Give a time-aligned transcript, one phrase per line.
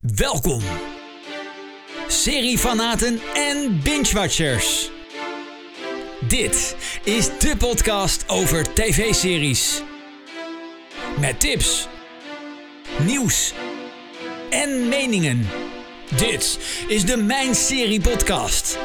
[0.00, 0.60] Welkom,
[2.08, 4.90] seriefanaten en binge-watchers.
[6.28, 9.82] Dit is de podcast over tv-series.
[11.18, 11.88] Met tips,
[13.06, 13.54] nieuws
[14.50, 15.46] en meningen.
[16.16, 16.58] Dit
[16.88, 18.78] is de Mijn Serie Podcast.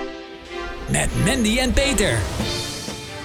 [0.91, 2.17] Met Mandy en Peter.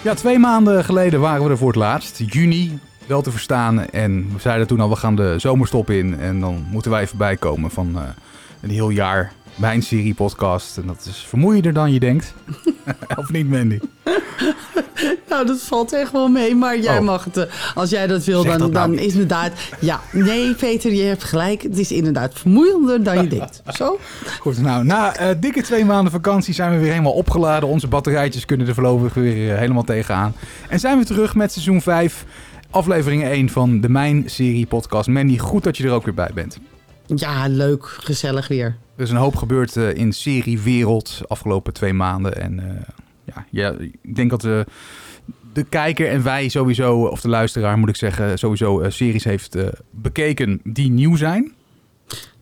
[0.04, 2.22] Ja, twee maanden geleden waren we er voor het laatst.
[2.26, 2.78] Juni,
[3.10, 3.86] wel te verstaan.
[3.90, 6.18] En we zeiden toen al, we gaan de zomerstop in.
[6.20, 8.02] En dan moeten wij even bijkomen van uh,
[8.60, 10.76] een heel jaar mijn serie podcast.
[10.78, 12.34] En dat is vermoeiender dan je denkt.
[13.16, 13.78] of niet, Mandy?
[15.28, 17.04] Nou, dat valt echt wel mee, maar jij Oh.
[17.04, 17.36] mag het.
[17.36, 19.52] eh, Als jij dat wil, dan, dat nou dan is inderdaad...
[19.80, 21.62] Ja, nee, Peter, je hebt gelijk.
[21.62, 23.62] Het is inderdaad vermoeiender dan je denkt.
[23.68, 23.98] Zo?
[24.40, 27.68] Goed, nou, na eh, dikke twee maanden vakantie zijn we weer helemaal opgeladen.
[27.68, 30.34] Onze batterijtjes kunnen er voorlopig weer eh, helemaal tegenaan.
[30.68, 32.24] En zijn we terug met seizoen 5,
[32.70, 35.08] aflevering 1 van de Mijn Serie podcast.
[35.08, 36.58] Mandy, goed dat je er ook weer bij bent.
[37.06, 37.84] Ja, leuk.
[37.84, 38.76] Gezellig weer.
[38.96, 42.36] Er is een hoop gebeurd eh, in seriewereld de afgelopen twee maanden.
[42.36, 42.82] En eh,
[43.24, 44.66] ja, ja, ik denk dat de,
[45.52, 49.54] de kijker en wij sowieso, of de luisteraar moet ik zeggen, sowieso eh, series heeft
[49.54, 51.52] eh, bekeken die nieuw zijn.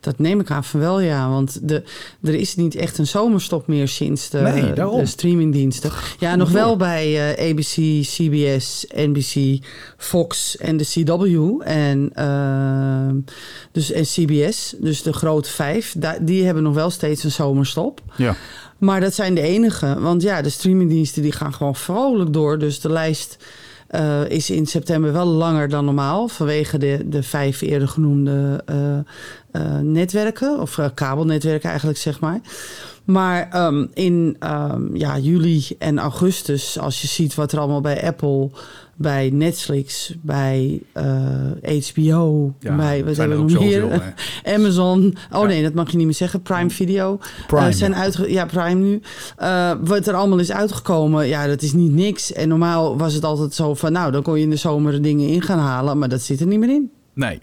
[0.00, 1.28] Dat neem ik aan van wel, ja.
[1.28, 1.83] Want de,
[2.22, 5.91] er is niet echt een zomerstop meer sinds de, Nee, de streamingdiensten.
[6.19, 9.64] Ja, nog wel bij eh, ABC, CBS, NBC,
[9.96, 11.61] Fox en de CW.
[11.62, 13.16] En, ehm,
[13.72, 15.94] dus, en CBS, dus de grote vijf.
[16.20, 18.00] die hebben nog wel steeds een zomerstop.
[18.16, 18.36] Ja.
[18.78, 20.00] Maar dat zijn de enige.
[20.00, 22.58] Want ja, de streamingdiensten die gaan gewoon vrolijk door.
[22.58, 23.36] Dus de lijst
[23.89, 26.28] eh, is in september wel langer dan normaal.
[26.28, 28.98] Vanwege de, de vijf eerder genoemde eh,
[29.50, 30.61] eh, netwerken.
[30.61, 32.41] Of kabelnetwerken eigenlijk, zeg maar.
[33.09, 38.06] Maar ehm, in ehm, ja, juli en augustus, als je ziet wat er allemaal bij
[38.06, 38.51] Apple,
[38.97, 41.05] bij Netflix, bij eh,
[41.92, 44.14] HBO, Ja, bij wat zijn hebben we hier?
[44.56, 45.17] Amazon.
[45.33, 45.47] Oh Ja.
[45.47, 46.42] nee, dat mag je niet meer zeggen.
[46.42, 47.19] Prime Video.
[47.47, 47.97] Prime, Eh, zijn ja.
[47.97, 49.01] uitge- ja, Prime nu.
[49.36, 52.33] Eh, wat er allemaal is uitgekomen, ja, dat is niet niks.
[52.33, 55.29] En normaal was het altijd zo van, nou, dan kon je in de zomer dingen
[55.29, 55.98] in gaan halen.
[55.98, 56.91] Maar dat zit er niet meer in.
[57.14, 57.39] Nee.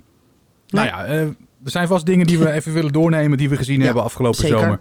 [0.67, 3.79] Nou ja, eh, er zijn vast dingen die we even willen doornemen die we gezien
[3.79, 4.59] Ja, hebben afgelopen zeker.
[4.59, 4.79] zomer.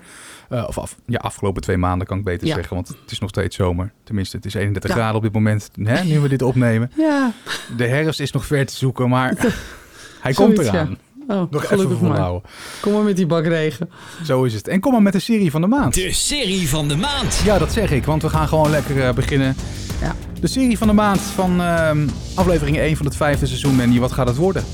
[0.54, 2.54] Eh, of af, ja, afgelopen twee maanden kan ik beter Ja.
[2.54, 3.92] zeggen, want het is nog steeds zomer.
[4.04, 4.96] Tenminste, het is 31 Ja.
[4.96, 6.90] graden op dit moment, hè, nu we dit opnemen.
[6.96, 7.32] Ja.
[7.76, 9.34] De herfst is nog ver te zoeken, maar
[10.22, 10.98] hij komt eraan.
[11.28, 11.96] Oh, Nog even maar.
[11.96, 12.50] volhouden.
[12.80, 13.90] Kom maar met die bakregen.
[14.24, 14.68] Zo is het.
[14.68, 15.94] En kom maar met de serie van de maand.
[15.94, 17.40] De serie van de maand.
[17.44, 19.56] Ja, dat zeg ik, want we gaan gewoon lekker eh, beginnen.
[20.00, 20.14] Ja.
[20.40, 23.74] De serie van de maand van ehm, aflevering 1 van het vijfde seizoen.
[23.74, 24.64] Mandy, wat gaat het worden?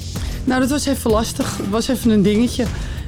[0.45, 1.57] Nou, dat was even lastig.
[1.57, 2.65] Het was even een dingetje.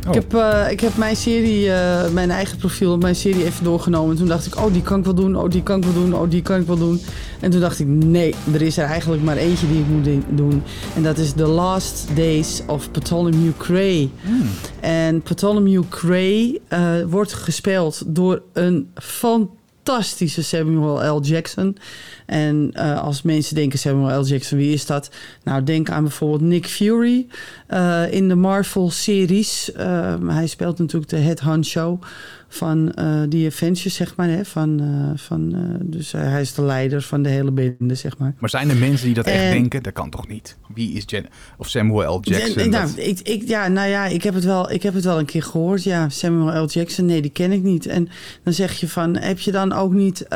[0.09, 0.15] Oh.
[0.15, 4.11] Ik, heb, eh, ik heb mijn serie, eh, mijn eigen profiel, mijn serie even doorgenomen.
[4.11, 5.93] En toen dacht ik, oh, die kan ik wel doen, oh, die kan ik wel
[5.93, 7.01] doen, oh, die kan ik wel doen.
[7.41, 10.62] En toen dacht ik, nee, er is er eigenlijk maar eentje die ik moet doen.
[10.95, 14.11] En dat is The Last Days of Ptolemy Cray.
[14.23, 14.49] Hmm.
[14.81, 19.61] En Ptolemy Cray eh, wordt gespeeld door een fantastische
[20.43, 21.20] Samuel L.
[21.20, 21.76] Jackson.
[22.26, 24.25] En eh, als mensen denken Samuel L.
[24.25, 25.10] Jackson, wie is dat?
[25.44, 27.26] Nou, denk aan bijvoorbeeld Nick Fury
[27.66, 29.72] eh, in de Marvel-series.
[29.72, 31.98] Eh, hij speelt natuurlijk de head honcho
[32.55, 34.29] van eh die Avengers, zeg maar.
[34.29, 34.45] Hè?
[34.45, 38.35] Van, eh, van, eh, dus hij is de leider van de hele bende, zeg maar.
[38.39, 39.83] Maar zijn er mensen die dat echt En- denken?
[39.83, 40.57] Dat kan toch niet?
[40.75, 41.27] Wie is Jen
[41.59, 42.19] of Samuel L.
[42.21, 42.62] Jackson?
[42.62, 45.05] Ja, nou, Dat- ik, ik, ja, nou ja, ik heb, het wel, ik heb het
[45.05, 45.83] wel een keer gehoord.
[45.85, 46.67] Ja, Samuel L.
[46.69, 47.87] Jackson, nee, die ken ik niet.
[47.87, 48.09] En
[48.43, 50.27] dan zeg je van, heb je dan ook niet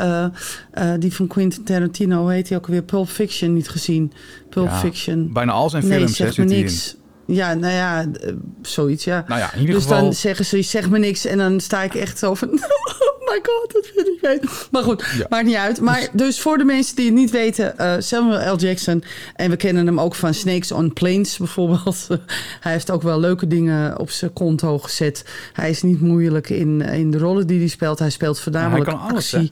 [0.99, 4.11] die van Quentin Tarantino, heet hij ook weer, Pulp Fiction niet gezien?
[4.49, 5.33] Pulp Ja, Fiction.
[5.33, 6.65] Bijna al zijn Nee, films hè, zeg zit hierin.
[7.27, 9.25] Ja, nou ja, eh, zoiets, ja.
[9.27, 10.01] Nou ja, in ieder dus geval...
[10.01, 11.25] dan zeggen ze, zeg me niks.
[11.25, 14.49] En dan sta ik echt zo van, oh my god, dat vind ik weten.
[14.71, 15.25] Maar goed, Ja.
[15.29, 15.81] maakt niet uit.
[15.81, 18.57] Maar dus voor de mensen die het niet weten, eh, Samuel L.
[18.57, 19.03] Jackson.
[19.35, 22.07] En we kennen hem ook van Snakes on Planes bijvoorbeeld.
[22.59, 25.25] hij heeft ook wel leuke dingen op zijn konto gezet.
[25.53, 27.99] Hij is niet moeilijk in, in de rollen die hij speelt.
[27.99, 29.51] Hij speelt voornamelijk kan alles, actie.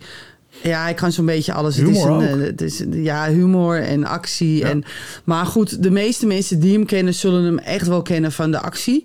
[0.67, 1.75] Ja, hij kan zo'n beetje alles.
[1.75, 4.57] Humor het is een, eh, het is, ja, humor en actie.
[4.57, 4.67] Ja.
[4.69, 4.83] En,
[5.23, 8.59] maar goed, de meeste mensen die hem kennen, zullen hem echt wel kennen van de
[8.59, 9.03] actie.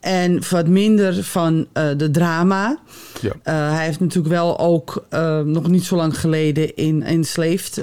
[0.00, 2.78] En wat minder van eh, de drama.
[3.20, 3.32] Ja.
[3.42, 5.04] Eh, hij heeft natuurlijk wel ook
[5.44, 7.76] nog niet zo lang geleden in Enslaved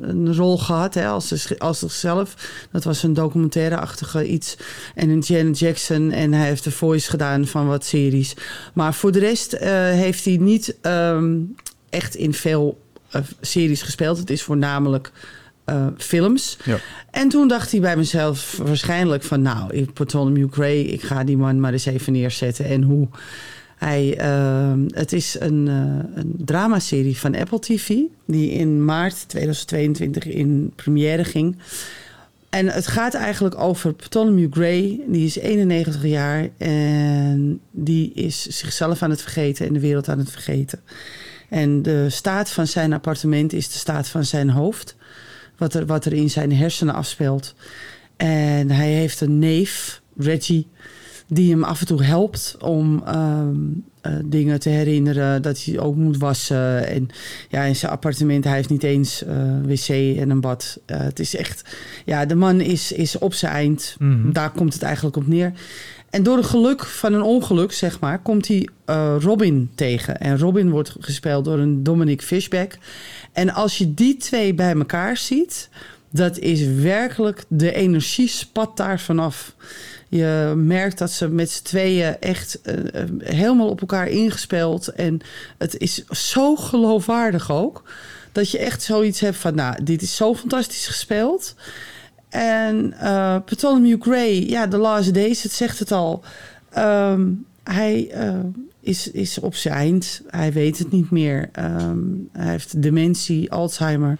[0.00, 2.34] een rol gehad hè, als, als zichzelf.
[2.72, 4.56] Dat was een documentaire-achtige iets.
[4.94, 6.10] En in Janet Jackson.
[6.10, 8.34] En hij heeft de voice gedaan van wat series.
[8.74, 9.56] Maar voor de rest
[9.92, 11.36] heeft hij niet ehm,
[11.90, 14.18] echt in veel eh, series gespeeld.
[14.18, 15.12] Het is voornamelijk
[15.64, 16.58] eh, films.
[16.64, 16.78] Ja.
[17.10, 19.42] En toen dacht hij bij mezelf waarschijnlijk van...
[19.42, 22.64] nou, ik Bartholomew Gray, ik ga die man maar eens even neerzetten.
[22.64, 23.08] En hoe
[23.76, 24.16] hij...
[24.18, 27.88] ehm, het is een, eh een dramaserie van Apple TV...
[28.26, 31.56] die in maart 2022 in première ging.
[32.50, 35.00] En het gaat eigenlijk over Ptolemy Gray.
[35.06, 40.18] Die is 91 jaar en die is zichzelf aan het vergeten en de wereld aan
[40.18, 40.80] het vergeten.
[41.50, 44.96] En de staat van zijn appartement is de staat van zijn hoofd.
[45.56, 47.54] Wat er, wat er in zijn hersenen afspeelt.
[48.16, 50.66] En hij heeft een neef, Reggie,
[51.26, 53.56] die hem af en toe helpt om ehm,
[54.00, 55.42] eh, dingen te herinneren.
[55.42, 56.86] Dat hij ook moet wassen.
[56.86, 57.08] En
[57.48, 59.88] ja, in zijn appartement, hij heeft niet eens eh, wc
[60.18, 60.78] en een bad.
[60.86, 63.96] Eh, het is echt, ja, de man is, is op zijn eind.
[63.98, 64.32] Mhm.
[64.32, 65.52] Daar komt het eigenlijk op neer.
[66.10, 70.20] En door een geluk van een ongeluk, zeg maar, komt hij eh, Robin tegen.
[70.20, 72.78] En Robin wordt gespeeld door een Dominic Fishback.
[73.32, 75.68] En als je die twee bij elkaar ziet,
[76.10, 79.54] dat is werkelijk, de energie spat daar vanaf.
[80.08, 84.88] Je merkt dat ze met z'n tweeën echt eh, eh, helemaal op elkaar ingespeeld.
[84.88, 85.20] En
[85.58, 87.82] het is zo geloofwaardig ook.
[88.32, 91.54] Dat je echt zoiets hebt van, nou, dit is zo fantastisch gespeeld.
[92.30, 96.22] En eh Bartholomew Gray, ja, The Last Days, het zegt het al.
[96.70, 97.28] Ehm,
[97.62, 98.34] hij eh,
[98.80, 100.22] is, is op zijn eind.
[100.26, 101.48] Hij weet het niet meer.
[101.52, 101.98] Ehm,
[102.32, 104.18] hij heeft dementie, Alzheimer.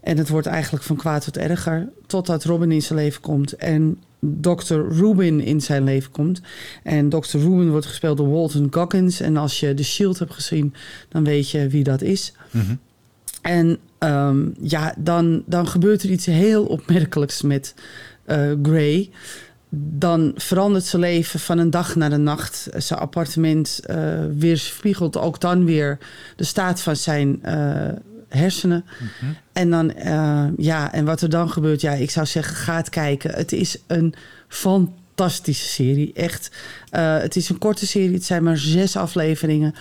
[0.00, 1.88] En het wordt eigenlijk van kwaad tot erger.
[2.06, 3.52] Totdat Robin in zijn leven komt.
[3.52, 4.74] En Dr.
[4.74, 6.40] Rubin in zijn leven komt.
[6.82, 7.38] En Dr.
[7.38, 9.20] Rubin wordt gespeeld door Walton Goggins.
[9.20, 10.74] En als je The Shield hebt gezien,
[11.08, 12.32] dan weet je wie dat is.
[12.50, 12.74] Mhm.
[13.42, 17.74] En ehm, ja, dan, dan gebeurt er iets heel opmerkelijks met
[18.24, 19.10] eh, Gray.
[19.76, 22.68] Dan verandert zijn leven van een dag naar de nacht.
[22.76, 25.98] Zijn appartement eh weerspiegelt ook dan weer
[26.36, 27.88] de staat van zijn eh,
[28.28, 28.84] hersenen.
[29.52, 29.92] En dan,
[30.56, 33.30] ja, en wat er dan gebeurt, ja, ik zou zeggen, ga het kijken.
[33.30, 34.14] Het is een
[34.48, 36.50] fantastische serie, echt.
[36.90, 39.74] Het is een korte serie, het zijn maar zes afleveringen.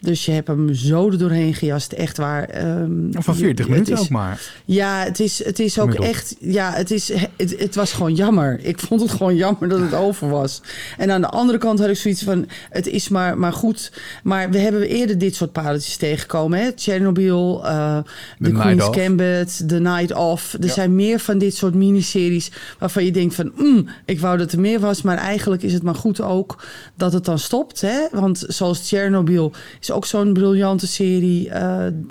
[0.00, 2.44] Dus je hebt hem zo er doorheen gejast, echt waar.
[2.48, 4.40] ehm, Van je- 40 het minuten is- ook maar.
[4.64, 6.36] ja, het is, het is ook echt.
[6.40, 8.58] Ja, het, is, het, het was gewoon jammer.
[8.62, 10.60] Ik vond het gewoon jammer dat het over was.
[10.98, 13.92] En aan de andere kant had ik zoiets van: het is maar, maar goed.
[14.22, 16.70] Maar we hebben eerder dit soort pareltjes tegengekomen: hè?
[16.76, 18.04] Chernobyl, eh The
[18.44, 18.96] The Night Queen's.
[18.96, 20.52] Gambit, The Night Of.
[20.60, 20.72] Er Ja.
[20.72, 24.60] zijn meer van dit soort miniseries waarvan je denkt: van, mm, ik wou dat er
[24.60, 25.02] meer was.
[25.02, 26.62] Maar eigenlijk is het maar goed ook
[26.94, 27.80] dat het dan stopt.
[27.80, 27.98] Hè?
[28.12, 29.52] Want zoals Chernobyl
[29.88, 31.50] is ook zo'n briljante serie,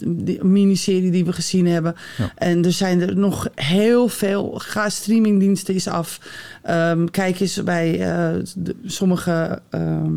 [0.05, 1.95] die miniserie die we gezien hebben.
[2.17, 2.31] Ja.
[2.35, 4.53] En er zijn er nog heel veel.
[4.57, 6.19] Ga streamingdiensten eens af.
[6.63, 10.13] Ehm, kijk eens bij eh, de- sommige ehm,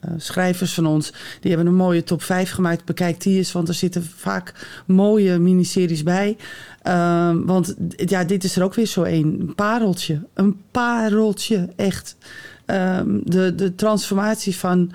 [0.00, 1.12] eh, schrijvers van ons.
[1.40, 2.84] Die hebben een mooie top 5 gemaakt.
[2.84, 6.36] Bekijk die eens, want er zitten vaak mooie miniseries bij.
[6.82, 9.36] Ehm, want ja, dit is er ook weer zo een.
[9.40, 10.20] Een pareltje.
[10.34, 12.16] Een pareltje, echt.
[13.24, 14.92] De, de transformatie van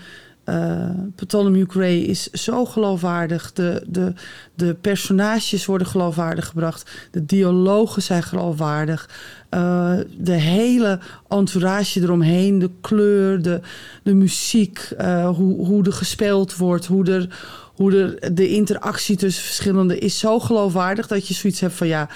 [0.52, 3.54] eh Bartholomew Gray is zo geloofwaardig.
[3.54, 4.14] De, de,
[4.56, 6.92] de personages worden geloofwaardig gebracht.
[7.12, 9.10] De dialogen zijn geloofwaardig.
[9.50, 13.62] Eh, de hele entourage eromheen, de kleur, de,
[14.04, 17.40] de muziek, eh, hoe, hoe er gespeeld wordt, hoe er,
[17.76, 22.10] hoe er de interactie tussen verschillende is zo geloofwaardig dat je zoiets hebt van ja,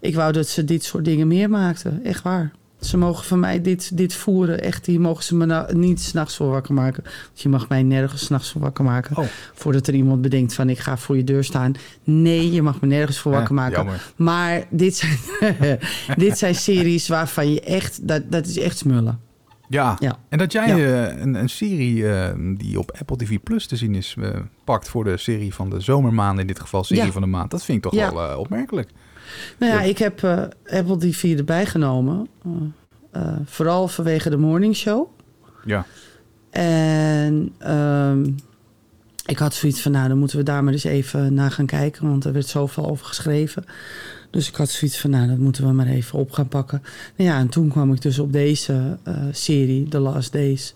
[0.00, 2.04] ik wou dat ze dit soort dingen meer maakten.
[2.04, 2.52] Echt waar.
[2.80, 4.60] Ze mogen van mij dit, dit voeren.
[4.62, 7.02] Echt, hier mogen ze me nou niet s'nachts voor wakker maken.
[7.02, 9.16] Want je mag mij nergens s'nachts voor wakker maken.
[9.16, 9.24] Oh.
[9.54, 11.72] Voordat er iemand bedenkt van ik ga voor je deur staan.
[12.04, 13.86] Nee, je mag me nergens voor wakker maken.
[14.16, 15.18] Maar dit zijn,
[16.16, 18.08] dit zijn series waarvan je echt...
[18.08, 19.20] Dat, dat is echt smullen.
[19.68, 19.96] Ja.
[19.98, 20.18] Ja.
[20.28, 21.06] En dat jij Ja.
[21.08, 24.28] eh, een, een serie eh, die op Apple TV Plus te zien is, eh,
[24.64, 27.12] pakt voor de serie van de zomermaanden, in dit geval serie Ja.
[27.12, 27.50] van de maand.
[27.50, 28.90] Dat vind ik toch wel opmerkelijk.
[29.58, 29.86] Nou ja, Ja.
[29.86, 32.28] ik heb eh, Apple TV erbij genomen.
[32.44, 32.52] Eh,
[33.10, 35.06] eh, vooral vanwege de morning show.
[35.64, 35.86] Ja.
[36.50, 38.30] En ehm,
[39.26, 42.08] ik had zoiets van, nou, dan moeten we daar maar eens even naar gaan kijken.
[42.08, 43.64] Want er werd zoveel over geschreven.
[44.30, 46.82] Dus ik had zoiets van, nou, dat moeten we maar even op gaan pakken.
[47.16, 50.74] Nou ja, en toen kwam ik dus op deze eh, serie, The Last Days.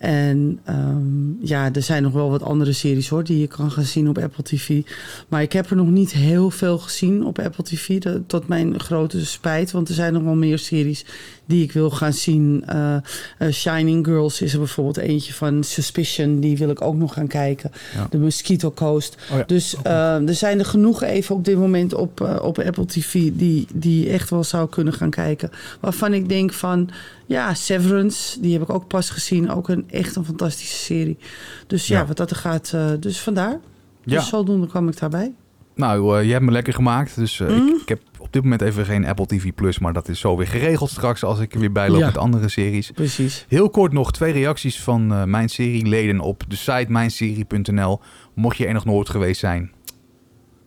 [0.00, 3.84] En ehm, ja, er zijn nog wel wat andere series hoor, die je kan gaan
[3.84, 4.82] zien op Apple TV.
[5.28, 7.98] Maar ik heb er nog niet heel veel gezien op Apple TV.
[7.98, 9.70] Dat, tot mijn grote spijt.
[9.70, 11.04] Want er zijn nog wel meer series
[11.50, 12.62] die ik wil gaan zien.
[12.66, 13.02] Eh, eh,
[13.52, 15.64] Shining Girls is er bijvoorbeeld eentje van.
[15.64, 17.70] Suspicion, die wil ik ook nog gaan kijken.
[17.94, 18.06] Ja.
[18.10, 19.16] De Mosquito Coast.
[19.32, 19.44] Oh ja.
[19.46, 23.30] Dus eh, er zijn er genoeg even op dit moment op, op Apple TV...
[23.32, 25.50] Die, die echt wel zou kunnen gaan kijken.
[25.80, 26.90] Waarvan ik denk van...
[27.26, 29.50] Ja, Severance, die heb ik ook pas gezien.
[29.50, 31.18] Ook een echt een fantastische serie.
[31.66, 32.06] Dus ja, Ja.
[32.06, 32.74] wat dat er gaat...
[33.00, 33.58] dus vandaar.
[34.04, 34.16] Ja.
[34.16, 35.32] Dus zodoende kwam ik daarbij.
[35.74, 37.16] Nou, je hebt me lekker gemaakt.
[37.16, 37.68] Dus Mm.
[37.68, 39.78] ik, ik heb op dit moment even geen Apple TV Plus.
[39.78, 42.06] Maar dat is zo weer geregeld straks als ik er weer bijloop Ja.
[42.06, 42.90] met andere series.
[42.90, 43.44] Precies.
[43.48, 48.00] Heel kort nog twee reacties van eh, mijn serieleden op de site mijnserie.nl.
[48.34, 49.72] Mocht je er nog nooit geweest zijn.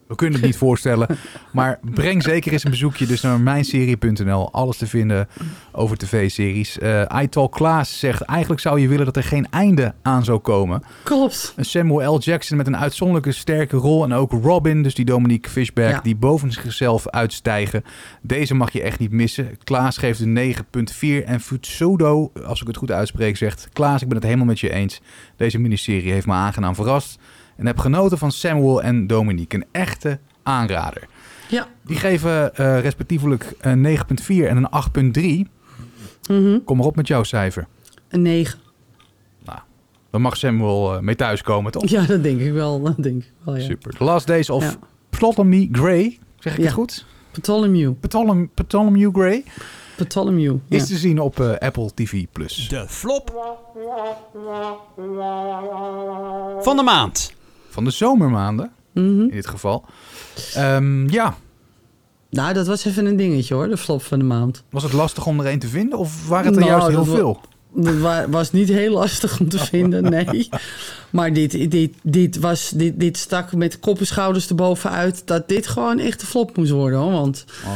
[0.07, 1.07] We kunnen het niet voorstellen.
[1.51, 4.51] Maar breng zeker eens een bezoekje dus naar mijnserie.nl.
[4.51, 5.27] Alles te vinden
[5.71, 6.77] over tv-series.
[6.77, 8.21] Uh, iTalk Klaas zegt...
[8.21, 10.83] Eigenlijk zou je willen dat er geen einde aan zou komen.
[11.03, 11.53] Klopt.
[11.57, 12.19] Samuel L.
[12.19, 14.03] Jackson met een uitzonderlijke sterke rol.
[14.03, 15.89] En ook Robin, dus die Dominique Fishback...
[15.89, 15.99] Ja.
[16.01, 17.83] die boven zichzelf uitstijgen.
[18.21, 19.57] Deze mag je echt niet missen.
[19.63, 21.25] Klaas geeft een 9.4.
[21.25, 23.69] En Futsudo, als ik het goed uitspreek, zegt...
[23.73, 25.01] Klaas, ik ben het helemaal met je eens.
[25.37, 27.19] Deze miniserie heeft me aangenaam verrast.
[27.55, 29.57] En heb genoten van Samuel en Dominique.
[29.57, 31.07] Een echte aanrader.
[31.49, 31.67] Ja.
[31.85, 35.51] Die geven eh, respectievelijk een 9.4 en een 8.3.
[36.29, 36.59] Mhm.
[36.65, 37.67] Kom maar op met jouw cijfer.
[38.09, 38.61] Een 9.
[40.11, 41.87] Dan mag Samuel eh, mee thuiskomen, toch?
[41.89, 42.81] Ja, dat denk ik wel.
[42.81, 43.61] Dat denk ik wel, ja.
[43.63, 43.93] Super.
[43.97, 44.73] The Last Days of Ja.
[45.09, 46.19] Ptolemy Gray.
[46.39, 46.65] Zeg ik Ja.
[46.65, 47.05] het goed?
[47.31, 47.89] Ptolemy.
[47.99, 49.43] Ptolemy, Ptolemy Gray
[49.95, 50.43] Ptolemy.
[50.43, 50.57] Ja.
[50.67, 52.25] is te zien op eh, Apple TV+.
[52.31, 52.67] Plus.
[52.69, 53.31] De flop
[56.61, 57.33] van de maand.
[57.73, 59.21] Van de zomermaanden, Mhm.
[59.21, 59.85] in dit geval.
[60.53, 61.35] Ehm, ja,
[62.29, 64.63] Nou, dat was even een dingetje hoor, de flop van de maand.
[64.69, 65.99] was het lastig om er een te vinden?
[65.99, 67.39] Of waren het er Nou, juist heel veel?
[67.75, 70.49] Dat wa- was niet heel lastig om te vinden, nee.
[71.09, 75.21] Maar dit, dit, dit, was, dit, dit stak met kop en schouders erbovenuit...
[75.27, 77.11] dat dit gewoon echt een flop moest worden, hoor.
[77.11, 77.73] Want Oh.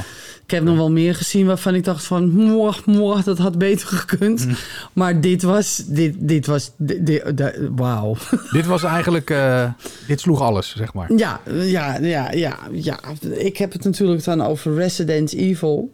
[0.47, 2.31] Ik heb nog wel meer gezien waarvan ik dacht van...
[2.31, 4.45] Moah, moah, dat had beter gekund.
[4.45, 4.55] Mm.
[4.93, 5.83] Maar dit was...
[5.87, 6.71] Dit, dit was...
[6.77, 8.17] Dit, dit- Wauw.
[8.51, 9.29] Dit was eigenlijk...
[9.29, 9.69] eh,
[10.07, 11.13] dit sloeg alles, zeg maar.
[11.13, 12.99] Ja, ja, ja, ja, ja.
[13.29, 15.91] Ik heb het natuurlijk dan over Resident Evil.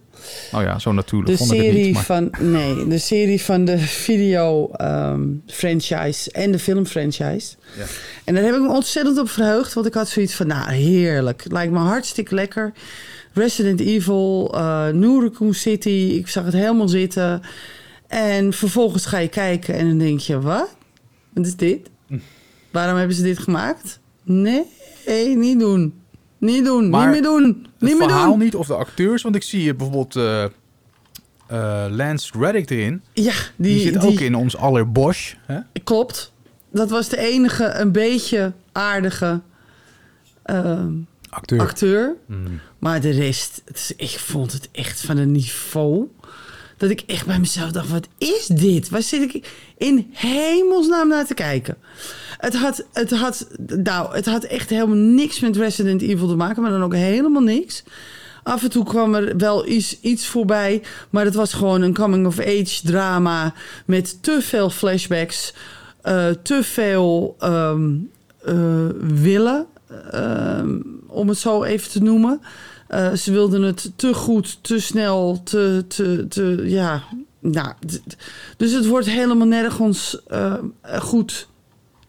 [0.51, 1.37] Oh ja, zo natuurlijk.
[1.37, 1.93] De ik serie niet.
[1.93, 7.55] Maar van nee, de serie van de video ehm, franchise en de film franchise.
[7.77, 7.85] Ja.
[8.23, 11.45] En daar heb ik me ontzettend op verheugd, want ik had zoiets van, nou heerlijk,
[11.47, 12.73] lijkt me hartstikke lekker.
[13.33, 14.47] Resident Evil,
[14.93, 17.41] New Raccoon City, ik zag het helemaal zitten.
[18.07, 20.75] En vervolgens ga je kijken en dan denk je, wat?
[21.33, 21.89] Wat is dit?
[22.07, 22.17] Hm.
[22.71, 23.99] Waarom hebben ze dit gemaakt?
[24.23, 24.63] Nee,
[25.35, 25.93] niet doen.
[26.37, 27.43] Niet doen, Maar niet meer doen.
[27.43, 27.55] het
[27.89, 28.39] Niet meer verhaal doen.
[28.39, 29.21] niet of de acteurs.
[29.21, 30.43] Want ik zie hier bijvoorbeeld eh,
[31.47, 33.01] eh, Lance Reddick erin.
[33.13, 35.33] Ja, Die, die, zit die- ook in ons aller Bosch.
[35.45, 35.59] Hè?
[35.83, 36.31] Klopt.
[36.71, 39.41] Dat was de enige een beetje aardige
[40.43, 40.91] ehm,
[41.33, 41.59] Acteur.
[41.59, 42.15] acteur.
[42.25, 42.59] Mm.
[42.79, 46.07] Maar de rest, het is, ik vond het echt van een niveau.
[46.77, 48.89] Dat ik echt bij mezelf dacht, wat is dit?
[48.89, 51.77] Waar zit ik in hemelsnaam naar te kijken?
[52.37, 53.47] Het had, het, had,
[53.83, 56.61] nou, het had echt helemaal niks met Resident Evil te maken.
[56.61, 57.83] Maar dan ook helemaal niks.
[58.43, 60.81] Af en toe kwam er wel iets, iets voorbij.
[61.09, 63.53] Maar het was gewoon een coming-of-age drama.
[63.85, 65.53] Met te veel flashbacks.
[66.01, 67.91] eh, te veel ehm,
[68.45, 69.65] eh, willen.
[70.11, 72.41] Ehm, om het zo even te noemen.
[72.87, 77.03] Eh, ze wilden het te goed, te snel, te, te, te ja.
[77.39, 77.73] Nou,
[78.57, 80.53] dus het wordt helemaal nergens eh,
[80.99, 81.47] goed.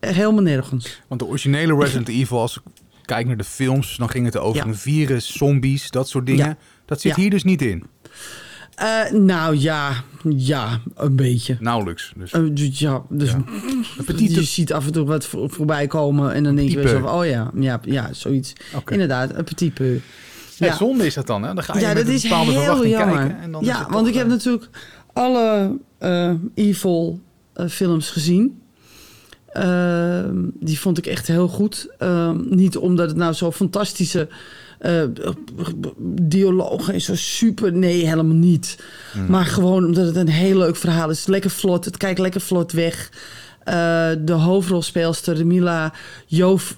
[0.00, 1.00] Helemaal nergens.
[1.08, 2.62] Want de originele Resident Evil, als ik
[3.04, 4.66] kijk naar de films, dan ging het over Ja.
[4.66, 6.46] een virus, zombies, dat soort dingen.
[6.46, 6.56] Ja.
[6.86, 7.20] Dat zit Ja.
[7.22, 7.84] hier dus niet in.
[8.74, 9.92] Eh, nou ja,
[10.28, 11.56] ja, een beetje.
[11.60, 12.12] Nauwelijks.
[12.16, 13.42] Dus Eh, dus ja, dus Ja.
[14.16, 17.26] je ziet af en toe wat voor- voorbij komen en dan denk je zo oh
[17.26, 18.52] ja, ja, ja, zoiets.
[18.88, 20.00] Inderdaad, een petit peu.
[20.58, 21.54] Hey, zonde is dat dan, hè?
[21.54, 23.16] Dan ga je Ja, met dat een is bepaalde heel verwachting jammer.
[23.18, 23.38] kijken.
[23.40, 24.68] En dan ja, want toch, ik heb eh, natuurlijk
[25.12, 27.20] alle eh, Evil
[27.68, 28.58] films gezien.
[29.52, 31.88] Ehm, die vond ik echt heel goed.
[31.98, 34.28] Ehm, niet omdat het nou zo fantastische
[34.84, 35.02] eh,
[36.22, 37.72] dialogen is, zo super.
[37.72, 38.78] Nee, helemaal niet.
[39.12, 39.26] Hmm.
[39.26, 41.26] Maar gewoon omdat het een heel leuk verhaal is.
[41.26, 43.10] Lekker vlot, het kijkt lekker vlot weg.
[43.64, 45.92] Eh, de hoofdrolspeelster Mila
[46.26, 46.72] Jov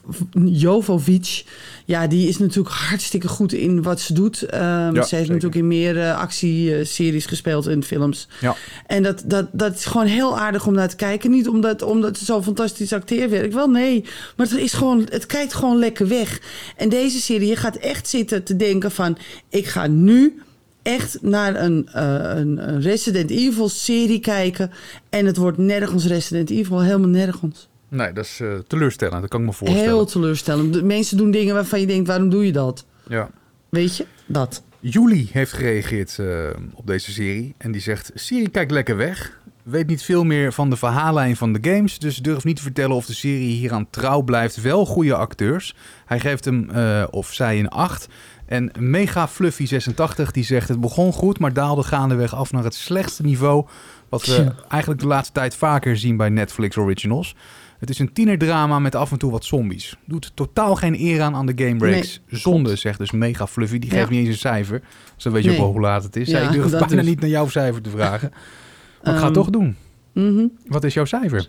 [0.45, 1.45] Jovovic.
[1.85, 4.43] Ja, die is natuurlijk hartstikke goed in wat ze doet.
[4.43, 5.27] Ehm, ze heeft zeker.
[5.27, 8.29] natuurlijk in meer eh, actieseries gespeeld en films.
[8.41, 8.57] Ja.
[8.87, 11.31] En dat, dat, dat is gewoon heel aardig om naar te kijken.
[11.31, 13.53] Niet omdat, omdat het zo fantastisch acteerwerk.
[13.53, 14.05] Wel, nee.
[14.37, 16.41] Maar het, is gewoon, het kijkt gewoon lekker weg.
[16.77, 19.19] En deze serie, je gaat echt zitten te denken van...
[19.49, 20.43] ik ga nu
[20.87, 24.71] echt naar een, eh, een, een Resident Evil serie kijken.
[25.09, 26.83] En het wordt nergens Resident Evil.
[26.83, 27.69] Helemaal nergens.
[27.89, 29.21] Nee, dat is eh, teleurstellend.
[29.21, 29.85] Dat kan ik me voorstellen.
[29.85, 30.73] Heel teleurstellend.
[30.73, 32.85] De mensen doen dingen waarvan je denkt, waarom doe je dat?
[33.09, 33.31] Ja.
[33.69, 34.07] Weet je?
[34.27, 34.63] Dat.
[34.81, 36.27] Julie heeft gereageerd eh,
[36.75, 37.55] op deze serie.
[37.59, 39.41] En die zegt: Serie kijkt lekker weg.
[39.63, 41.99] Weet niet veel meer van de verhaallijn van de games.
[41.99, 44.61] Dus durft niet te vertellen of de serie hieraan trouw blijft.
[44.61, 45.75] Wel goede acteurs.
[46.05, 46.71] Hij geeft hem,
[47.11, 48.09] of zij, een 8.
[48.47, 52.75] En Mega Fluffy 86 die zegt: Het begon goed, maar daalde gaandeweg af naar het
[52.75, 53.67] slechtste niveau.
[54.09, 57.35] Wat we eigenlijk de laatste tijd vaker zien bij Netflix Originals.
[57.79, 59.97] Het is een tienerdrama met af en toe wat zombies.
[60.05, 62.21] Doet totaal geen eer aan aan de gamebreaks.
[62.27, 63.79] Zonde, zegt dus Mega Fluffy.
[63.79, 63.97] Die Ja.
[63.97, 64.83] geeft niet eens een cijfer.
[65.15, 65.59] Dus dan weet je Nee.
[65.59, 66.29] ook wel hoe laat het is.
[66.29, 68.31] Ja, Ja, ik durf bijna niet naar jouw cijfer te vragen.
[68.31, 69.77] Maar ik ga Ehm, het toch doen.
[70.13, 70.47] Mhm.
[70.67, 71.49] Wat is jouw cijfer?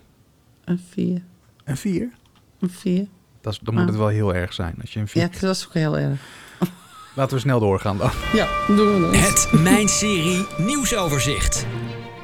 [0.65, 1.21] Een vier.
[1.63, 2.09] Een 4?
[2.59, 3.07] Een vier.
[3.41, 3.89] Dat is, dan moet Ah.
[3.89, 4.75] het wel heel erg zijn.
[4.81, 5.31] Als je een Ja, vier...
[5.31, 6.19] dat was ook heel erg.
[7.17, 8.09] Laten we snel doorgaan dan.
[8.33, 9.19] Ja, doen we dat.
[9.19, 11.65] Het Mijn Serie nieuwsoverzicht.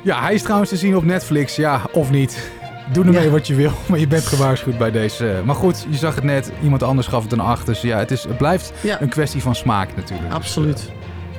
[0.02, 1.56] Ja, hij is trouwens te zien op Netflix.
[1.56, 2.52] Ja, of niet.
[2.92, 3.30] Doe ermee Ja.
[3.30, 5.42] wat je wil, maar je bent gewaarschuwd bij deze.
[5.46, 6.52] Maar goed, je zag het net.
[6.64, 7.66] Iemand anders gaf het een 8.
[7.66, 10.34] Dus ja, het, is, het blijft Ja, een kwestie van smaak natuurlijk.
[10.34, 10.90] absoluut.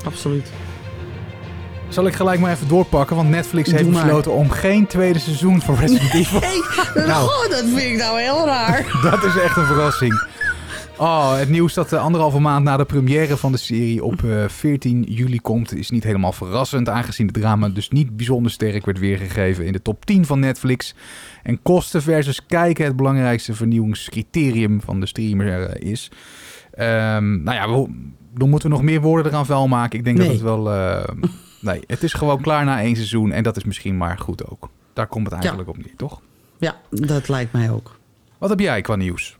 [0.04, 0.50] Absoluut.
[1.88, 4.02] Zal ik gelijk maar even doorpakken, want Netflix Doe heeft maar.
[4.04, 6.40] besloten om geen tweede seizoen van Resident Evil.
[6.40, 7.49] Hey, Nou.
[7.49, 8.87] dat vind ik nou heel raar.
[9.11, 10.23] Dat is echt een verrassing.
[10.98, 14.48] Oh, het nieuws dat de anderhalve maand na de première van de serie op eh,
[14.48, 18.98] 14 juli komt, is niet helemaal verrassend, aangezien het drama dus niet bijzonder sterk werd
[18.98, 20.94] weergegeven in de top 10 van Netflix.
[21.42, 26.10] En kosten versus kijken het belangrijkste vernieuwingscriterium van de streamer eh, is.
[26.72, 27.94] Ehm, nou ja, we,
[28.34, 29.98] dan moeten we nog meer woorden eraan vuil maken.
[29.98, 30.72] Ik denk dat het wel...
[30.72, 31.04] eh,
[31.60, 34.68] nee, het is gewoon klaar na één seizoen en dat is misschien maar goed ook.
[34.92, 36.20] Daar komt het eigenlijk op neer, toch?
[36.58, 37.98] Ja, dat lijkt mij ook.
[38.38, 39.36] Wat heb jij qua nieuws?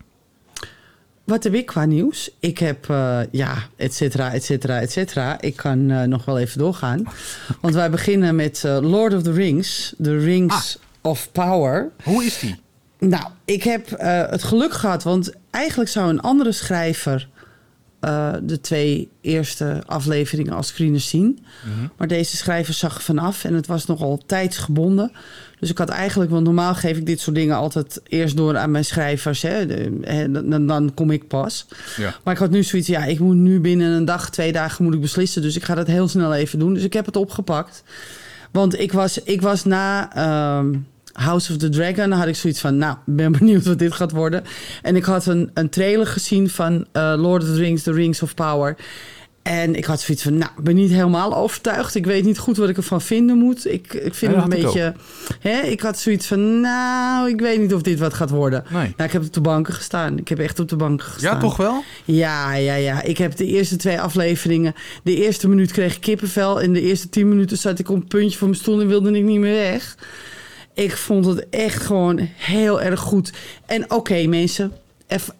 [1.25, 2.29] Wat heb ik qua nieuws?
[2.39, 5.41] Ik heb, eh, ja, et cetera, et cetera, et cetera.
[5.41, 7.03] Ik kan eh, nog wel even doorgaan.
[7.61, 9.93] Want wij beginnen met eh, Lord of the Rings.
[10.01, 11.91] The Rings of Power.
[12.03, 12.55] Hoe is die?
[12.99, 13.89] Nou, ik heb
[14.29, 17.27] het geluk gehad, want eigenlijk zou een andere schrijver
[18.05, 21.39] eh, de twee eerste afleveringen als screeners zien.
[21.97, 25.11] Maar deze schrijver zag vanaf en het was nogal tijdsgebonden.
[25.59, 28.71] Dus ik had eigenlijk, want normaal geef ik dit soort dingen altijd eerst door aan
[28.71, 29.41] mijn schrijvers.
[29.41, 29.65] Hè,
[30.31, 31.65] dan, dan kom ik pas.
[31.97, 32.15] Ja.
[32.23, 34.93] Maar ik had nu zoiets, ja, ik moet nu binnen een dag, twee dagen moet
[34.93, 35.41] ik beslissen.
[35.41, 36.73] Dus ik ga dat heel snel even doen.
[36.73, 37.83] Dus ik heb het opgepakt.
[38.51, 40.75] Want ik was, ik was na ehm,
[41.15, 44.43] House of the Dragon, had ik zoiets van, nou, ben benieuwd wat dit gaat worden.
[44.81, 48.21] En ik had een, een trailer gezien van eh, Lord of the Rings, The Rings
[48.21, 48.75] of Power.
[49.41, 51.95] En ik had zoiets van, nou, ik ben niet helemaal overtuigd.
[51.95, 53.71] Ik weet niet goed wat ik ervan vinden moet.
[53.71, 54.93] Ik, ik vind Ja, het een had ik beetje...
[55.39, 58.63] Hè, ik had zoiets van, nou, ik weet niet of dit wat gaat worden.
[58.69, 58.81] Nee.
[58.81, 60.17] Nou, ik heb op de banken gestaan.
[60.17, 61.33] Ik heb echt op de banken gestaan.
[61.33, 61.83] Ja, toch wel?
[62.05, 63.01] Ja, ja, ja.
[63.01, 64.73] Ik heb de eerste twee afleveringen.
[65.03, 66.61] De eerste minuut kreeg ik kippenvel.
[66.61, 69.11] En de eerste tien minuten zat ik op een puntje van mijn stoel en wilde
[69.11, 69.95] ik niet meer weg.
[70.75, 73.33] Ik vond het echt gewoon heel erg goed.
[73.65, 74.71] En oké, mensen.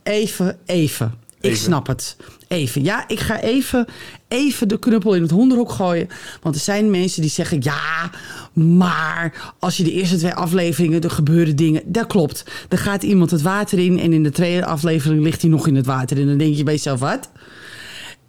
[0.04, 1.14] Even, even.
[1.40, 1.64] Ik Even.
[1.64, 2.18] snap het.
[2.48, 2.84] Even.
[2.84, 3.86] Ja, ik ga even,
[4.28, 6.08] even de knuppel in het hondenhok gooien.
[6.42, 7.58] Want er zijn mensen die zeggen...
[7.62, 8.12] ja,
[8.54, 11.02] maar als je de eerste twee afleveringen...
[11.02, 11.82] er gebeuren dingen.
[11.86, 12.46] Dat klopt.
[12.70, 14.00] Er gaat iemand het water in...
[14.00, 16.20] en in de tweede aflevering ligt hij nog in het water.
[16.20, 17.30] En dan denk je bij jezelf, wat?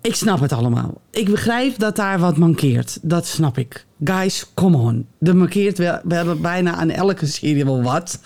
[0.01, 1.01] Ik snap het allemaal.
[1.11, 2.99] Ik begrijp dat daar wat mankeert.
[3.03, 3.86] Dat snap ik.
[4.05, 5.07] Guys, come on.
[5.21, 8.21] Er mankeert wel, wel bijna aan elke serie wel wat.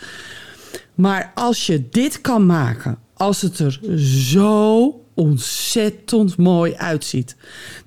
[0.94, 7.36] Maar als je dit kan maken, als het er zo ontzettend mooi uitziet,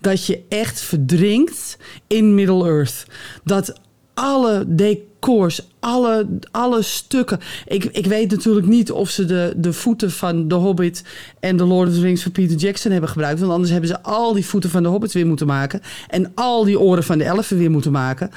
[0.01, 3.05] dat je echt verdrinkt in Middle-earth,
[3.43, 3.79] dat
[4.13, 4.65] alle
[5.79, 7.39] alle, alle stukken.
[7.67, 11.03] Ik, ik weet natuurlijk niet of ze de, de voeten van The Hobbit
[11.39, 13.39] en The Lord of the Rings van Peter Jackson hebben gebruikt.
[13.39, 15.81] Want anders hebben ze al die voeten van de Hobbit weer moeten maken.
[16.09, 18.31] En al die oren van de elfen weer moeten maken.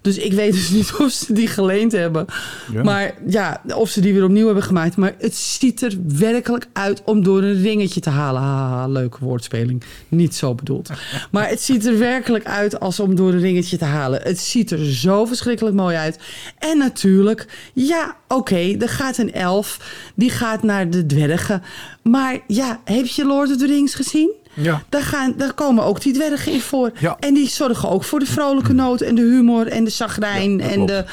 [0.00, 2.26] Dus ik weet dus niet of ze die geleend hebben.
[2.72, 2.82] Ja.
[2.82, 4.96] Maar ja, of ze die weer opnieuw hebben gemaakt.
[4.96, 8.42] Maar het ziet er werkelijk uit om door een ringetje te halen.
[8.42, 9.82] Haha, leuke woordspeling.
[10.08, 10.90] Niet zo bedoeld.
[11.30, 14.20] Maar het ziet er werkelijk uit als om door een ringetje te halen.
[14.22, 16.18] Het ziet er zo verschrikkelijk mooi uit.
[16.58, 19.78] En natuurlijk, ja, oké, er gaat een elf.
[20.14, 21.62] Die gaat naar de dwergen.
[22.02, 24.32] Maar ja, heb je Lord of the Rings gezien?
[24.54, 24.82] Ja.
[24.88, 26.90] Daar, gaan, daar komen ook die dwergen in voor.
[26.98, 27.16] Ja.
[27.20, 30.70] En die zorgen ook voor de vrolijke noot en de humor en de Ja, dat
[30.70, 31.04] en, de,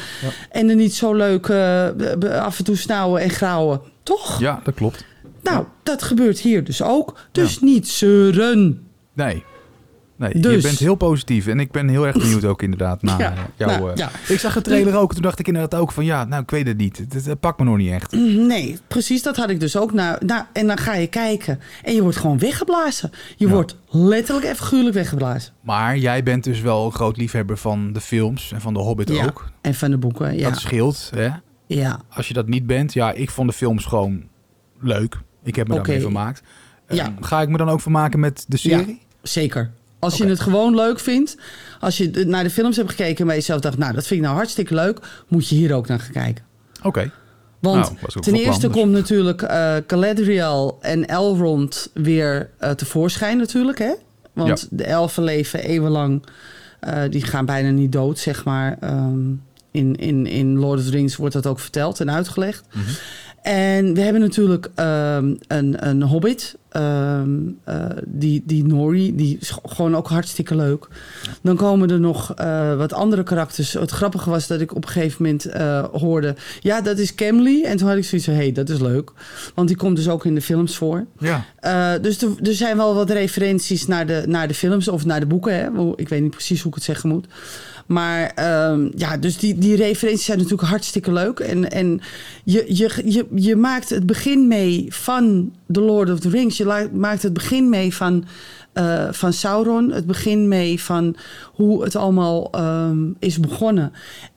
[0.52, 1.54] en de niet zo leuke
[2.20, 3.82] eh, af en toe snauwen en grauwen.
[4.04, 4.40] Toch?
[4.40, 5.06] Ja, dat klopt.
[5.44, 7.20] Nou, dat gebeurt hier dus ook.
[7.32, 8.88] Dus niet zeuren.
[9.14, 9.44] Nee.
[10.20, 10.64] Nee, je Dus.
[10.64, 11.48] bent heel positief.
[11.48, 13.68] En ik ben heel erg benieuwd ook inderdaad naar Ja, eh, jouw...
[13.70, 14.10] nou, eh, ja.
[14.28, 16.06] Ik zag de trailer ook en toen dacht ik inderdaad ook van...
[16.06, 16.98] Ja, nou, ik weet het niet.
[17.10, 18.12] Het, pakt me nog niet echt.
[18.48, 19.94] Nee, precies, dat had ik dus ook.
[19.94, 23.12] Nou, nou, en dan ga je kijken en je wordt gewoon weggeblazen.
[23.38, 23.52] Je Ja.
[23.54, 25.54] wordt letterlijk en figuurlijk weggeblazen.
[25.62, 29.10] Maar jij bent dus wel een groot liefhebber van de films en van de Hobbit
[29.10, 29.24] Ja.
[29.26, 29.50] ook.
[29.62, 30.50] En van de boeken, ja.
[30.50, 31.30] Dat scheelt, hè?
[31.68, 32.00] ja.
[32.10, 34.24] Als je dat niet bent, ja, ik vond de films gewoon
[34.80, 35.18] leuk.
[35.44, 35.82] Ik heb me Oké.
[35.84, 36.42] daarmee vermaakt.
[36.88, 37.14] Ja.
[37.20, 39.02] Ga ik me dan ook vermaken met de serie?
[39.22, 39.72] Zeker.
[40.00, 41.38] Als je het gewoon leuk vindt,
[41.80, 44.26] als je naar de films hebt gekeken en bij jezelf dacht, nou, dat vind ik
[44.26, 46.44] nou hartstikke leuk, moet je hier ook naar gaan kijken.
[46.84, 47.12] Oké.
[47.60, 48.76] Want Nou, ten plan, eerste dus.
[48.78, 53.94] komt natuurlijk eh Galadriel en Elrond weer eh, tevoorschijn natuurlijk, hè?
[54.34, 54.68] Want Ja.
[54.70, 56.24] de elfen leven eeuwenlang,
[56.80, 58.78] eh, die gaan bijna niet dood, zeg maar.
[58.80, 59.20] Ehm,
[59.72, 62.64] in, in, in Lord of the Rings wordt dat ook verteld en uitgelegd.
[62.74, 62.90] Mhm.
[63.42, 66.58] En we hebben natuurlijk ehm, een, een Hobbit.
[66.70, 67.30] ehm,
[67.64, 70.88] eh, die, die Nori, die is gewoon ook hartstikke leuk.
[71.42, 73.74] Dan komen er nog eh, wat andere karakters.
[73.74, 76.36] Het grappige was dat ik op een gegeven moment eh, hoorde...
[76.60, 77.64] Ja, dat is Camley.
[77.64, 79.12] En toen had ik zoiets van, hé, hey, dat is leuk.
[79.56, 81.06] Want die komt dus ook in de films voor.
[81.18, 81.46] Ja.
[82.02, 85.26] Dus er, er zijn wel wat referenties naar de, naar de films of naar de
[85.26, 85.54] boeken.
[85.54, 85.94] Hè?
[85.96, 87.28] Ik weet niet precies hoe ik het zeggen moet.
[87.90, 91.40] Maar ehm, ja, dus die, die referenties zijn natuurlijk hartstikke leuk.
[91.40, 92.02] En, en
[92.44, 96.58] je, je, je, je maakt het begin mee van The Lord of the Rings.
[96.58, 98.26] Je maakt het begin mee van,
[98.74, 99.92] eh, van Sauron.
[99.92, 101.16] Het begin mee van
[101.54, 103.92] hoe het allemaal ehm, is begonnen.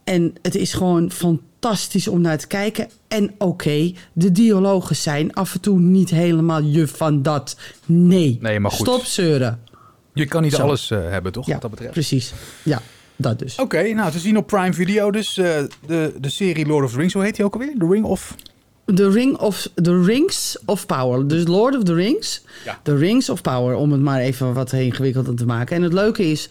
[0.04, 2.88] En het is gewoon fantastisch om naar te kijken.
[3.08, 7.56] En oké, de dialogen zijn af en toe niet helemaal je van dat.
[7.86, 8.86] Nee, Nee, maar goed.
[8.86, 9.60] stop zeuren.
[10.14, 10.62] Je kan niet Zo.
[10.62, 11.46] alles eh, hebben, toch?
[11.46, 11.92] Ja, Wat dat betreft.
[11.92, 12.32] precies.
[12.62, 12.82] Ja,
[13.16, 13.58] dat dus.
[13.58, 15.46] Oké, nou te zien op Prime Video dus eh,
[15.86, 17.12] de, de serie Lord of the Rings.
[17.12, 17.74] Hoe heet die ook alweer?
[17.78, 18.34] The Ring of...
[18.94, 21.26] The, ring of, the Rings of Power.
[21.26, 22.42] Dus Lord of the Rings.
[22.64, 22.80] Ja.
[22.82, 25.76] The Rings of Power, om het maar even wat ingewikkelder te maken.
[25.76, 26.48] En het leuke is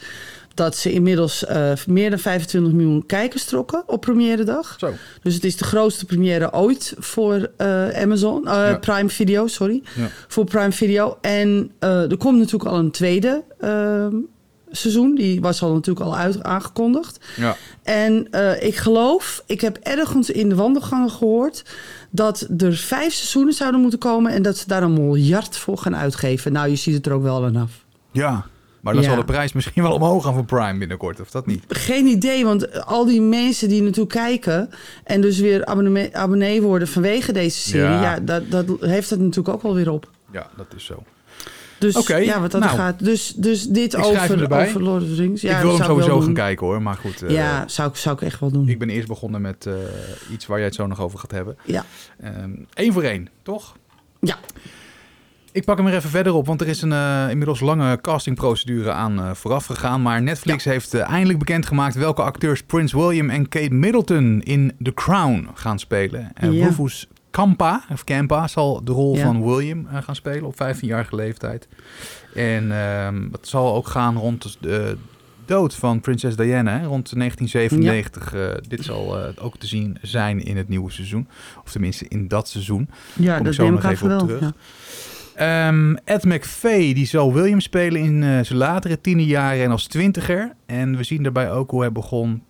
[0.54, 4.76] dat ze inmiddels eh, meer dan 25 miljoen kijkers trokken op première dag.
[4.80, 4.94] Zo.
[5.22, 8.78] Dus het is de grootste première ooit voor eh, Amazon, Ja.
[8.78, 9.82] Prime Video, sorry.
[9.96, 10.10] Ja.
[10.28, 11.18] Voor Prime Video.
[11.22, 14.16] En er komt natuurlijk al een tweede ehm,
[14.72, 15.16] seizoen.
[15.16, 17.20] Die was al natuurlijk al uit, aangekondigd.
[17.36, 17.56] Ja.
[17.84, 21.64] En eh, ik geloof, ik heb ergens in de wandelgangen gehoord
[22.10, 25.96] dat er vijf seizoenen zouden moeten komen en dat ze daar een miljard voor gaan
[25.96, 26.52] uitgeven.
[26.52, 27.72] Nou, je ziet het er ook wel aan af.
[28.12, 28.46] Ja.
[28.82, 29.08] Maar dan Ja.
[29.10, 31.64] zal de prijs misschien wel omhoog gaan voor Prime binnenkort, of dat niet?
[31.68, 34.70] Geen idee, want al die mensen die naartoe kijken
[35.04, 38.02] en dus weer abonnee, abonnee worden vanwege deze serie, Ja.
[38.02, 40.10] ja, dat, dat heeft het natuurlijk ook wel weer op.
[40.32, 41.04] Ja, dat is zo.
[41.82, 42.76] Dus ja, wat dat nou.
[42.78, 43.00] gaat.
[43.06, 45.42] Dus, dus dit over, over Lord of the Rings.
[45.42, 46.34] Ja, ik wil hem sowieso gaan doen.
[46.34, 47.22] kijken hoor, maar goed.
[47.22, 48.70] eh, Ja, zou ik, zou ik echt wel doen.
[48.70, 49.74] Ik ben eerst begonnen met eh,
[50.32, 51.58] iets waar jij het zo nog over gaat hebben.
[51.66, 51.86] Ja.
[52.74, 53.76] Eén voor één, toch?
[54.20, 54.38] Ja.
[55.54, 58.92] Ik pak hem er even verder op, want er is een eh, inmiddels lange castingprocedure
[58.92, 60.02] aan eh, vooraf gegaan.
[60.02, 64.94] Maar Netflix heeft eh, eindelijk bekendgemaakt welke acteurs Prince William en Kate Middleton in The
[64.94, 66.32] Crown gaan spelen.
[66.34, 66.66] En Ja.
[66.66, 69.24] Rufus Kampa, of Kampa, zal de rol Ja.
[69.24, 71.68] van William eh, gaan spelen op 15-jarige leeftijd.
[72.34, 74.98] En ehm het zal ook gaan rond de
[75.46, 78.34] dood van prinses Diana, hè, rond 1997.
[78.34, 81.28] Eh, dit zal eh, ook te zien zijn in het nieuwe seizoen.
[81.66, 82.90] Of tenminste in dat seizoen.
[83.14, 84.40] Ja, Kom dat ik zo neem nog even op terug.
[84.42, 84.54] Ja.
[85.68, 90.54] Ehm, Ed McVeigh die zal William spelen in zijn latere tienerjaren en als twintiger.
[90.66, 92.44] En we zien daarbij ook hoe hij begon,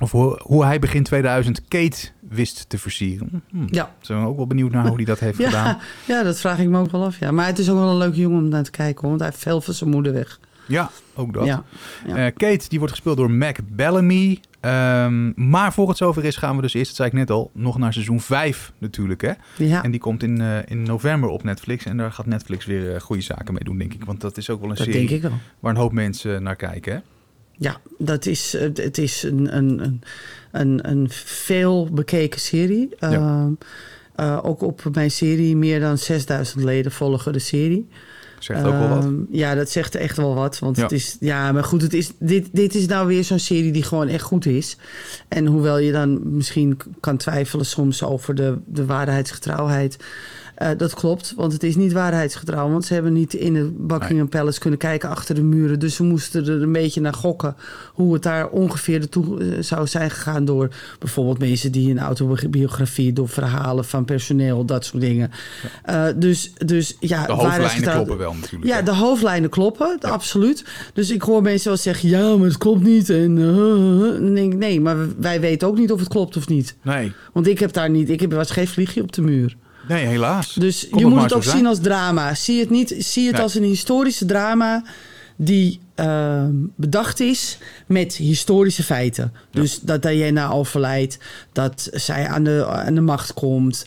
[0.00, 3.42] of hoe, hoe hij begin 2000 Kate wist te versieren.
[3.50, 3.66] Hm.
[3.66, 3.94] Ja.
[4.00, 5.78] Zijn we ook wel benieuwd naar hoe hij dat heeft gedaan.
[6.06, 7.18] Ja, dat vraag ik me ook wel af.
[7.18, 7.30] Ja.
[7.30, 9.42] Maar het is ook wel een leuke jongen om naar te kijken, want hij heeft
[9.42, 10.40] veel van zijn moeder weg.
[10.66, 11.44] Ja, ook dat.
[11.44, 11.64] Ja,
[12.06, 12.16] ja.
[12.16, 14.40] Eh, Kate die wordt gespeeld door Mac Bellamy.
[14.60, 17.50] Ehm, maar voor het zover is gaan we dus eerst, dat zei ik net al,
[17.54, 19.20] nog naar seizoen 5 natuurlijk.
[19.20, 19.32] Hè?
[19.56, 19.82] ja.
[19.82, 21.84] En die komt in, eh, in november op Netflix.
[21.84, 24.04] En daar gaat Netflix weer eh, goede zaken mee doen, denk ik.
[24.04, 25.38] Want dat is ook wel een dat serie denk ik wel.
[25.60, 26.92] waar een hoop mensen naar kijken.
[26.92, 27.00] Hè?
[27.60, 30.00] Ja, dat is, eh, het is een, een, een,
[30.52, 32.88] een, een veel bekeken serie.
[32.98, 33.10] Ja.
[33.10, 33.52] Ehm,
[34.14, 37.88] eh, ook op mijn serie, meer dan 6000 leden volgen de serie.
[38.38, 39.04] Zegt ook wel wat.
[39.04, 40.58] Ehm, Ja, dat zegt echt wel wat.
[40.58, 40.82] Want Ja.
[40.82, 43.82] het is, ja, maar goed, het is, dit, dit is nou weer zo'n serie die
[43.82, 44.76] gewoon echt goed is.
[45.28, 49.96] En hoewel je dan misschien kan twijfelen soms over de, de waarheidsgetrouwheid.
[50.60, 52.70] Eh, dat klopt, want het is niet waarheidsgetrouw.
[52.70, 55.78] Want ze hebben niet in het Buckingham Palace kunnen kijken achter de muren.
[55.78, 57.56] Dus ze moesten er een beetje naar gokken
[57.92, 60.44] hoe het daar ongeveer naartoe eh, zou zijn gegaan.
[60.44, 60.68] Door
[60.98, 65.30] bijvoorbeeld mensen die een autobiografie, door verhalen van personeel, dat soort dingen.
[65.84, 68.64] Eh, dus, dus ja, De hoofdlijnen kloppen wel natuurlijk.
[68.64, 68.82] ja, hè?
[68.82, 70.64] de hoofdlijnen kloppen, absoluut.
[70.92, 73.10] Dus ik hoor mensen wel zeggen, ja, maar het klopt niet.
[73.10, 73.34] En
[74.34, 76.76] denk nee, maar wij weten ook niet of het klopt of niet.
[76.82, 79.56] Nee, Want ik heb daar niet, ik heb was geen vliegje op de muur.
[79.90, 80.54] Nee, helaas.
[80.54, 82.34] Dus je moet het ook zien als drama.
[82.34, 83.42] Zie het, niet, zie het Nee.
[83.42, 84.82] als een historische drama
[85.36, 89.32] die ehm, bedacht is met historische feiten.
[89.50, 91.18] Dus dat Diana overlijdt,
[91.52, 93.84] dat zij aan de, aan de macht komt,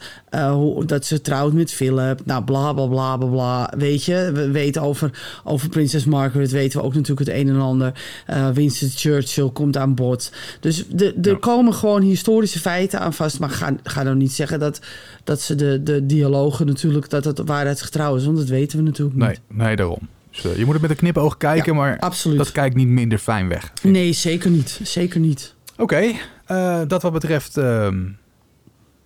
[0.51, 3.73] hoe, dat ze trouwt met Philip, nou bla bla bla bla bla.
[3.77, 7.59] Weet je, we weten over, over prinses Margaret, weten we ook natuurlijk het een en
[7.59, 7.93] ander.
[8.25, 10.31] Eh, Winston Churchill komt aan bod.
[10.59, 11.37] Dus de, er Ja.
[11.39, 13.39] komen gewoon historische feiten aan vast.
[13.39, 14.79] Maar ga, ga nou niet zeggen dat,
[15.23, 18.25] dat ze de, de dialogen natuurlijk, dat het waarheidsgetrouw is.
[18.25, 19.27] Want dat weten we natuurlijk niet.
[19.27, 19.99] Nee, nee, daarom.
[20.33, 22.37] Dus, eh, je moet het met een knipoog kijken, Ja, maar absoluut.
[22.37, 23.63] dat kijkt niet minder fijn weg.
[23.63, 23.83] ik.
[23.91, 24.79] Nee, zeker niet.
[24.83, 25.53] Zeker niet.
[25.77, 26.11] Oké,
[26.45, 28.01] eh, dat wat betreft ehm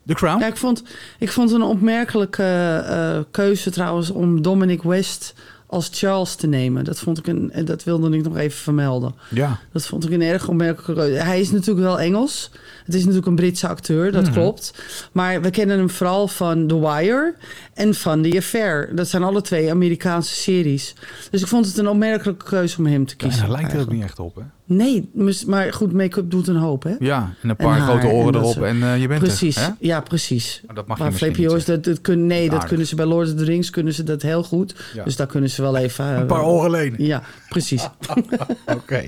[0.05, 0.39] The Crown.
[0.39, 0.83] Ja, ik vond,
[1.19, 5.33] ik vond een opmerkelijke eh, keuze trouwens om Dominic West
[5.69, 6.84] als Charles te nemen.
[6.84, 9.15] Dat vond ik een, en dat wilde ik nog even vermelden.
[9.30, 9.60] Ja.
[9.71, 11.23] Dat vond ik een erg opmerkelijke keuze.
[11.23, 12.51] Hij is natuurlijk wel Engels.
[12.86, 14.34] Het is natuurlijk een Britse acteur, dat Mhm.
[14.34, 14.73] klopt.
[15.12, 17.36] Maar we kennen hem vooral van The Wire
[17.73, 18.95] en van The Affair.
[18.95, 20.95] Dat zijn alle twee Amerikaanse series.
[21.32, 23.41] Dus ik vond het een opmerkelijke keuze om hem te En kiezen.
[23.41, 24.41] daar lijkt er ook niet echt op, hè?
[24.69, 25.10] Nee,
[25.47, 26.95] maar goed, make-up doet een hoop, hè?
[26.99, 29.62] Ja, en een En paar grote en oren erop en eh, je bent Precies, er.
[29.63, 29.69] Hè?
[29.80, 30.62] ja, precies.
[30.65, 32.88] Maar dat mag je Maar misschien Flippy niet Joyce, dat, dat kunnen, nee, dat kunnen
[32.88, 34.75] ze bij Lord of the Rings kunnen ze dat heel goed.
[34.93, 35.03] Ja.
[35.03, 36.06] Dus daar kunnen ze wel even...
[36.13, 37.03] eh, Een paar oren lenen.
[37.06, 37.84] Ja, precies.
[38.77, 39.06] Oké.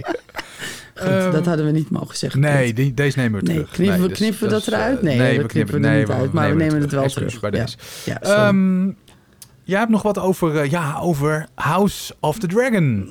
[0.96, 2.40] Goed, Ehm, dat hadden we niet mogen zeggen.
[2.40, 3.72] Nee, die, deze nemen we Nee, terug.
[3.72, 4.98] knippen we- dus knippen we dat eruit?
[4.98, 7.40] eh, Nee, we knippen er nee, niet uit, maar we nemen het wel terug.
[7.40, 7.58] bij Ja.
[7.66, 7.78] deze.
[8.06, 8.22] Ja.
[8.22, 8.86] Ehm,
[9.64, 13.08] jij hebt nog wat over, ja, over House of the Dragon.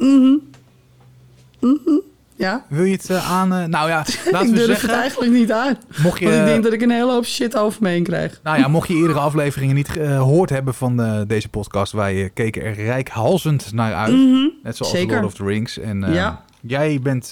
[2.39, 2.65] Ja?
[2.69, 3.53] Wil je het eh, aan...
[3.53, 3.97] eh, nou ja,
[4.31, 5.77] laten ik we durf het eigenlijk niet aan.
[6.03, 8.41] Mocht je, Want ik denk dat ik een hele hoop shit over me heen krijg.
[8.43, 12.63] Nou ja, mocht je eerdere afleveringen niet eh, gehoord hebben van deze podcast, wij keken
[12.63, 14.17] er rijkhalzend naar uit.
[14.63, 15.13] Net zoals zeker.
[15.15, 15.79] Lord of the Rings.
[15.79, 16.45] En Ja.
[16.61, 17.31] jij bent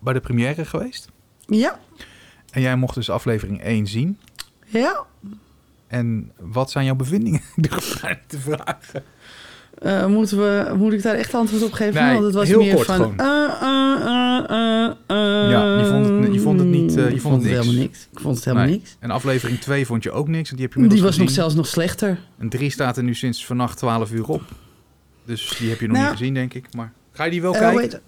[0.00, 1.08] bij de première geweest.
[1.46, 1.78] Ja,
[2.50, 4.18] En jij mocht dus aflevering 1 zien.
[4.66, 5.04] ja.
[5.88, 7.40] En wat zijn jouw bevindingen?
[7.56, 9.02] Ik te vragen.
[9.82, 12.02] Eh, moeten we, moet ik daar echt antwoord op geven?
[12.02, 13.18] Nee, Want het was heel meer kort van...
[13.20, 13.26] eh,
[15.06, 17.56] eh, Ja, je vond het- je vond het niet, je ik vond het niks.
[17.58, 18.08] helemaal niks.
[18.12, 18.76] Ik vond het helemaal Nee.
[18.76, 18.96] niks.
[19.00, 20.50] En aflevering 2 vond je ook niks.
[20.50, 22.18] En die heb je Die was nog zelfs nog slechter.
[22.38, 24.42] En 3 staat er nu sinds vannacht 12 uur op.
[25.24, 26.74] Dus die heb je nog Nou, niet gezien, denk ik.
[26.74, 28.00] Maar ga je die wel kijken?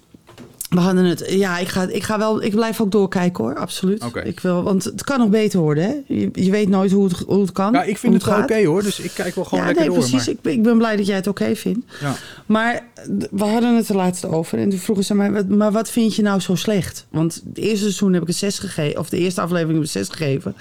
[0.71, 1.25] We hadden het.
[1.29, 2.43] Ja, ik ga, ik ga wel.
[2.43, 4.05] Ik blijf ook doorkijken hoor, absoluut.
[4.05, 4.21] Oké.
[4.21, 5.85] Ik wil, want het kan nog beter worden.
[5.85, 6.15] Hè?
[6.15, 7.73] Je, je weet nooit hoe het, hoe het kan.
[7.73, 8.43] Ja, ik vind het gaat.
[8.43, 8.83] oké hoor.
[8.83, 10.09] Dus ik kijk wel gewoon ja, lekker nee, door.
[10.09, 10.27] precies.
[10.27, 11.87] Maar, Ik, ben- ik ben blij dat jij het oké vindt.
[12.01, 12.15] ja.
[12.47, 12.83] Maar
[13.31, 14.59] we hadden het er laatst over.
[14.59, 17.07] En toen vroegen ze mij, maar wat vind je nou zo slecht?
[17.11, 18.99] Want het eerste seizoen heb ik een 6 gegeven.
[19.01, 20.57] Of de eerste aflevering heb ik een 6 gegeven.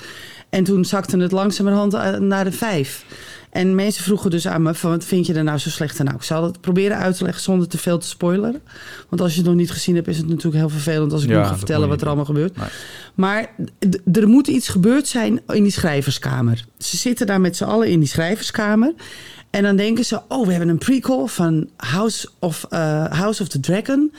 [0.50, 3.06] En toen zakte het langzamerhand eh, naar de 5.
[3.50, 6.06] En mensen vroegen dus aan me, van, wat vind je er nou zo slecht aan?
[6.06, 8.62] Nou, ik zal het proberen uit te leggen zonder te veel te spoileren.
[9.10, 11.30] Want als je het nog niet gezien hebt, is het natuurlijk heel vervelend als ik
[11.30, 12.58] Ja, nu ga vertellen wat er allemaal gebeurt.
[12.58, 12.68] Nee.
[13.16, 13.50] Maar
[14.14, 16.66] er moet iets gebeurd zijn in die schrijverskamer.
[16.78, 18.94] Ze zitten daar met z'n allen in die schrijverskamer.
[19.50, 23.48] En dan denken ze, oh, we hebben een prequel van House of, eh, House of
[23.48, 24.12] the Dragon.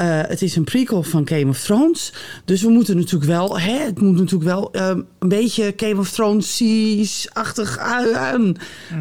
[0.00, 2.12] Eh, het is een prequel van Game of Thrones.
[2.44, 4.88] Dus we moeten natuurlijk wel, hè, het moet natuurlijk wel eh,
[5.18, 8.56] een beetje Game of Thrones-achtig aan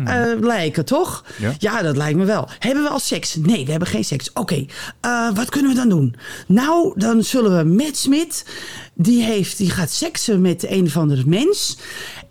[0.06, 1.26] eh, lijken, toch?
[1.60, 1.82] Ja.
[1.82, 2.50] dat lijkt me wel.
[2.60, 3.36] Hebben we al seks?
[3.36, 4.34] Nee, we hebben geen seks.
[4.34, 4.66] Oké,
[5.34, 6.16] wat kunnen we dan doen?
[6.48, 8.46] Nou, dan zullen we Matt Smith,
[8.94, 11.78] die, heeft, die gaat seksen met een of andere mens.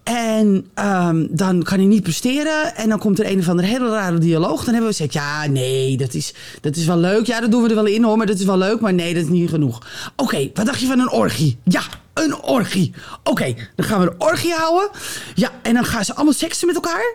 [0.08, 2.76] En ehm, dan kan hij niet presteren.
[2.76, 4.64] En dan komt er een of andere hele rare dialoog.
[4.64, 7.26] Dan hebben we gezegd, ja, nee, dat is, dat is wel leuk.
[7.26, 8.80] Ja, dat doen we er wel in hoor, maar dat is wel leuk.
[8.80, 9.86] Maar nee, dat is niet genoeg.
[10.16, 11.58] Oké, wat dacht je van een orgie?
[11.64, 11.82] Ja,
[12.24, 12.94] een orgie.
[13.24, 14.90] Oké, dan gaan we een orgie houden.
[15.34, 17.14] Ja, en dan gaan ze allemaal seksen met elkaar.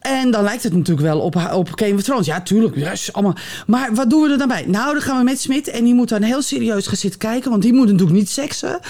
[0.00, 2.26] En dan lijkt het natuurlijk wel op, op Game of Thrones.
[2.26, 2.76] Ja, tuurlijk.
[2.76, 3.36] Yes, allemaal.
[3.66, 4.64] Maar wat doen we er dan bij?
[4.66, 5.68] Nou, dan gaan we met Smit.
[5.68, 7.50] En die moet dan heel serieus gaan zitten kijken.
[7.50, 8.80] Want die moet natuurlijk niet seksen.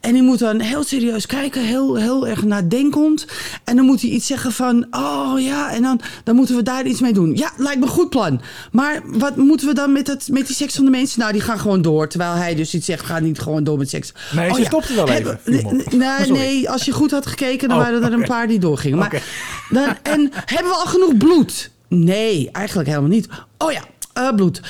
[0.00, 1.62] En die moet dan heel serieus kijken.
[1.62, 3.26] Heel, heel erg nadenkend.
[3.64, 4.86] En dan moet hij iets zeggen van...
[4.90, 7.36] Oh ja, en dan, dan moeten we daar iets mee doen.
[7.36, 8.40] Ja, lijkt me een goed plan.
[8.72, 11.20] Maar wat moeten we dan met, het, met die seks van de mensen?
[11.20, 12.08] Nou, die gaan gewoon door.
[12.08, 14.12] Terwijl hij dus iets zegt, ga niet gewoon door met seks.
[14.32, 14.68] Nee, Oh ze ja.
[14.88, 15.76] Wel Hebben- even.
[15.98, 16.30] Nee, Sorry.
[16.40, 18.98] nee, als je goed had gekeken, dan Oh, waren er een paar die doorgingen.
[18.98, 19.22] Maar
[19.70, 21.70] dan, en hebben we al genoeg bloed?
[21.88, 23.28] Nee, eigenlijk helemaal niet.
[23.58, 23.80] Oh ja,
[24.12, 24.60] eh, bloed.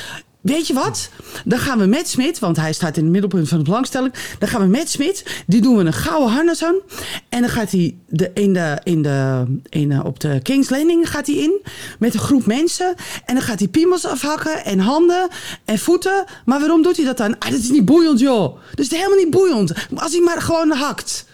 [0.48, 1.10] Weet je wat?
[1.44, 4.14] Dan gaan we met Smit, want hij staat in het middelpunt van de belangstelling.
[4.38, 6.76] Dan gaan we met Smit, die doen we een gouden harnas aan.
[7.28, 11.26] En dan gaat hij de, in de, in de, in op de King's Landing gaat
[11.26, 11.60] hij in.
[11.98, 12.94] Met een groep mensen.
[13.24, 15.28] En dan gaat hij piemels afhakken en handen
[15.64, 16.24] en voeten.
[16.44, 17.38] Maar waarom doet hij dat dan?
[17.38, 18.58] Ah, dat is niet boeiend, joh.
[18.74, 19.72] Dat is helemaal niet boeiend.
[19.94, 21.26] Als hij maar gewoon hakt.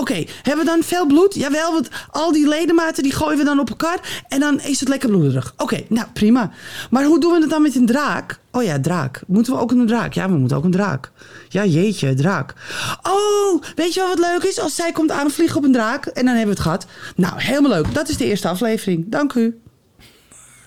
[0.00, 1.34] Oké, hebben we dan veel bloed?
[1.34, 4.88] Jawel, want al die ledematen die gooien we dan op elkaar en dan is het
[4.88, 5.54] lekker bloederig.
[5.56, 6.50] Oké, nou prima.
[6.90, 8.38] Maar hoe doen we het dan met een draak?
[8.50, 9.20] Oh ja, draak.
[9.26, 10.12] Moeten we ook een draak?
[10.12, 11.10] Ja, we moeten ook een draak.
[11.48, 12.54] Ja, jeetje, draak.
[13.02, 14.60] Oh, weet je wel wat leuk is?
[14.60, 16.86] Als zij komt aanvliegen op een draak en dan hebben we het gehad.
[17.16, 17.94] Nou, helemaal leuk.
[17.94, 19.04] Dat is de eerste aflevering.
[19.08, 19.60] Dank u.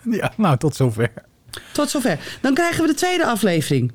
[0.03, 1.11] Ja, nou, tot zover.
[1.71, 2.19] Tot zover.
[2.41, 3.91] Dan krijgen we de tweede aflevering.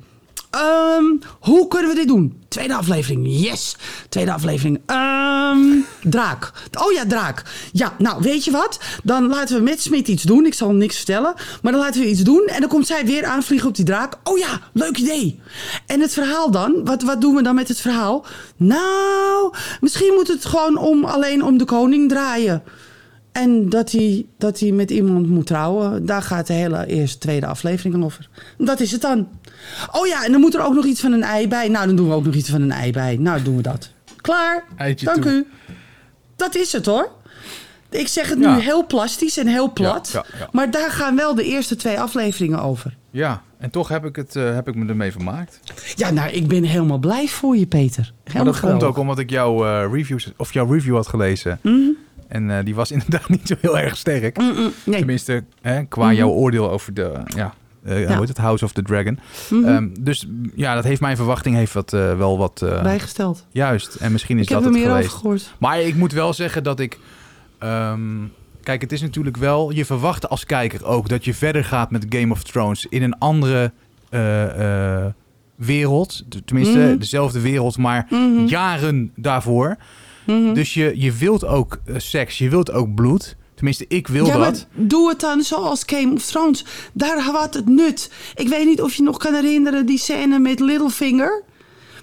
[0.51, 1.05] Ehm,
[1.41, 2.43] hoe kunnen we dit doen?
[2.49, 3.27] Tweede aflevering.
[3.31, 3.77] Yes.
[4.09, 4.81] Tweede aflevering.
[4.87, 5.61] Ehm,
[6.03, 6.53] draak.
[6.81, 7.43] Oh ja, draak.
[7.73, 8.79] Ja, nou, weet je wat?
[9.03, 10.47] Dan laten we met Smit iets doen.
[10.47, 11.35] Ik zal niks vertellen.
[11.63, 12.47] Maar dan laten we iets doen.
[12.47, 14.15] En dan komt zij weer aanvliegen op die draak.
[14.25, 15.41] Oh ja, leuk idee.
[15.87, 16.85] En het verhaal dan?
[16.85, 18.27] Wat, wat doen we dan met het verhaal?
[18.57, 22.63] Nou, misschien moet het gewoon om, alleen om de koning draaien.
[23.43, 26.07] En dat hij, dat hij met iemand moet trouwen.
[26.07, 28.29] Daar gaat de hele eerste, tweede aflevering over.
[28.59, 29.29] Dat is het dan.
[29.93, 31.69] Oh ja, en dan moet er ook nog iets van een ei bij.
[31.69, 33.17] Nou, dan doen we ook nog iets van een ei bij.
[33.17, 33.91] Nou, doen we dat.
[34.21, 34.65] Klaar.
[34.77, 35.31] Eitje Dank toe.
[35.33, 35.47] u.
[36.37, 37.11] Dat is het hoor.
[37.91, 38.55] Ik zeg het Ja.
[38.55, 40.11] nu heel plastisch en heel plat.
[40.13, 40.49] Ja, ja, ja.
[40.53, 42.97] Maar daar gaan wel de eerste twee afleveringen over.
[43.11, 45.61] Ja, en toch heb ik, het, eh, heb ik me ermee vermaakt.
[45.95, 48.13] Ja, nou, ik ben helemaal blij voor je, Peter.
[48.25, 51.59] Helemaal Maar dat komt ook omdat ik jouw, eh, reviews, of jouw review had gelezen.
[51.63, 51.79] Mhm.
[52.29, 54.37] En eh, die was inderdaad niet zo heel erg sterk.
[54.37, 54.53] Nee.
[54.53, 54.71] Mhm.
[54.97, 58.07] Tenminste, hè, qua jouw oordeel over de, ja, Ja.
[58.07, 59.19] hoe heet het, House of the Dragon.
[59.51, 59.65] Mhm.
[59.65, 62.65] Ehm, dus ja, dat heeft mijn verwachting heeft wat, eh, wel wat...
[62.83, 63.47] Bijgesteld.
[63.51, 65.09] juist, en misschien is Ik heb dat er het meer geweest.
[65.09, 65.55] over gehoord.
[65.59, 66.99] Maar ik moet wel zeggen dat ik...
[67.59, 68.01] ehm,
[68.63, 69.71] kijk, het is natuurlijk wel...
[69.71, 72.87] Je verwacht als kijker ook dat je verder gaat met Game of Thrones...
[72.87, 73.73] in een andere
[75.57, 76.25] wereld.
[76.45, 76.99] Tenminste, Mhm.
[76.99, 78.45] dezelfde wereld, maar Mhm.
[78.47, 79.77] jaren daarvoor.
[80.37, 80.53] Mhm.
[80.55, 83.37] Dus je, je wilt ook eh, seks, je wilt ook bloed.
[83.55, 84.67] Tenminste, ik wil ja, maar dat.
[84.75, 86.65] doe het dan zoals Game of Thrones.
[86.93, 88.11] Daar had het nut.
[88.35, 91.43] Ik weet niet of je nog kan herinneren die scène met Littlefinger.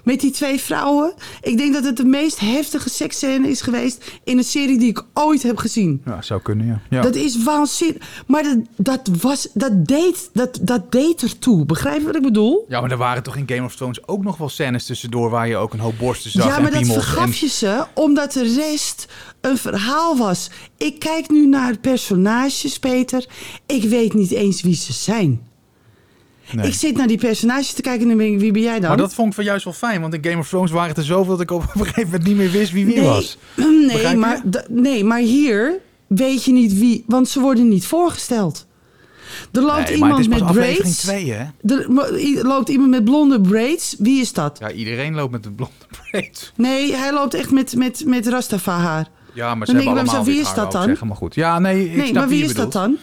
[0.06, 1.14] Met die twee vrouwen.
[1.40, 5.04] Ik denk dat het de meest heftige seksscène is geweest in een serie die ik
[5.14, 6.02] ooit heb gezien.
[6.04, 6.80] Ja, zou kunnen, ja.
[6.90, 7.02] ja.
[7.02, 8.22] Dat is waanzinnig.
[8.26, 11.64] Maar dat, dat, was, dat, deed, dat, dat deed ertoe.
[11.64, 12.64] Begrijp je wat ik bedoel?
[12.68, 15.30] Ja, maar er waren toch in Game of Thrones ook nog wel scènes tussendoor...
[15.30, 17.34] waar je ook een hoop borsten zag ja, en maar dat vergaf en...
[17.40, 19.06] je ze omdat de rest
[19.40, 20.50] een verhaal was.
[20.76, 23.26] Ik kijk nu naar personages, Peter.
[23.66, 25.40] Ik weet niet eens wie ze zijn.
[26.52, 26.66] Nee.
[26.66, 28.88] Ik zit naar die personages te kijken en dan denk ik, wie ben jij dan?
[28.88, 30.98] Maar dat vond ik van juist wel fijn, want in Game of Thrones waren het
[30.98, 31.32] er zoveel...
[31.32, 33.38] dat ik op een gegeven moment niet meer wist wie wie nee, was.
[33.86, 38.66] Nee maar, nee, maar hier weet je niet wie, want ze worden niet voorgesteld.
[39.52, 40.96] Er loopt Nee, iemand met braids.
[40.98, 41.44] 2, hè?
[41.74, 41.86] Er
[42.46, 43.96] loopt iemand met blonde braids.
[43.98, 44.58] Wie is dat?
[44.58, 45.74] Ja, iedereen loopt met een blonde
[46.10, 46.52] braids.
[46.56, 49.04] Nee, hij loopt echt met, met, met Rastafari.
[49.32, 50.82] Ja, maar ze Dan hebben allemaal mezelf, wie is haar, dat dan?
[50.82, 51.34] Zeggen, maar goed.
[51.34, 52.96] Ja, nee, ik Nee, maar wie is dat dan?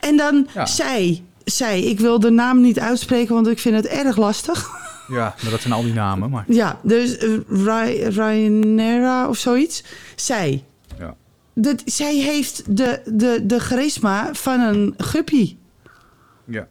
[0.00, 0.66] En dan Ja.
[0.66, 4.70] zij, zij, ik wil de naam niet uitspreken, want ik vind het erg lastig.
[5.08, 6.44] Ja, maar dat zijn al die namen, maar...
[6.48, 9.84] ja, dus uh, Ry- of zoiets.
[10.16, 10.64] Zij.
[10.98, 11.14] Ja.
[11.54, 15.56] Dat, zij heeft de, de, de charisma van een guppy.
[16.44, 16.66] Ja,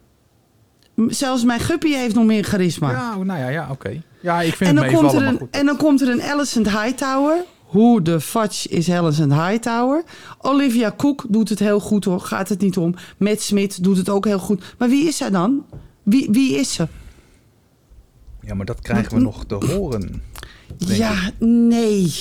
[1.06, 2.90] Zelfs mijn guppy heeft nog meer charisma.
[2.90, 4.02] ja nou ja, ja oké.
[4.20, 5.50] Ja, ik vind en, het dan komt meevallen, er een, goed.
[5.50, 7.44] en dan komt er een Alicent Hightower.
[7.68, 10.02] Hoe de fudge is Alicent Hightower?
[10.40, 12.94] Olivia Cook doet het heel goed hoor, gaat het niet om.
[13.18, 14.74] Matt Smith doet het ook heel goed.
[14.78, 15.64] Maar wie is zij dan?
[16.02, 16.88] Wie, wie is ze?
[18.40, 20.22] Ja, maar dat krijgen we nog te horen.
[20.78, 22.12] ja, nee.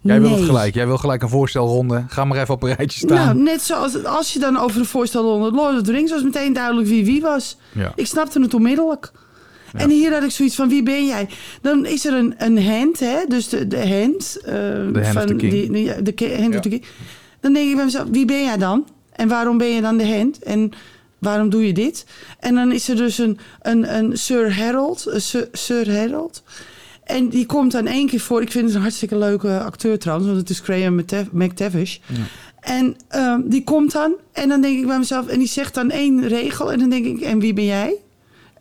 [0.00, 0.74] Jij wil het gelijk.
[0.74, 2.04] Jij wil gelijk een voorstelronde.
[2.08, 3.42] Ga maar even op een rijtje Nou, staan.
[3.42, 6.52] net zoals als je dan over de voorstel onder Lord of the Rings was meteen
[6.52, 7.56] duidelijk wie wie was.
[7.72, 7.92] Ja.
[7.94, 9.12] Ik snapte het onmiddellijk.
[9.72, 11.28] En hier had ik zoiets van, wie ben jij?
[11.62, 13.16] Dan is er een, een hand, hè?
[13.28, 14.38] dus de, de hand.
[14.44, 15.72] eh, hand of van the king.
[15.72, 16.56] Die, de hand Ja.
[16.58, 16.84] of the king.
[17.40, 18.86] Dan denk ik bij mezelf, wie ben jij dan?
[19.12, 20.38] En waarom ben je dan de hand?
[20.42, 20.70] En
[21.18, 22.06] waarom doe je dit?
[22.40, 25.06] En dan is er dus een, een, een Sir Harold.
[25.06, 26.42] een Sir, Sir Harold.
[27.04, 28.42] En die komt dan één keer voor.
[28.42, 31.96] Ik vind het een hartstikke leuke acteur trouwens, want het is Graham McTav- McTavish.
[32.60, 35.90] En ehm, die komt dan en dan denk ik bij mezelf, en die zegt dan
[35.90, 36.72] één regel.
[36.72, 37.94] En dan denk ik, en wie ben jij?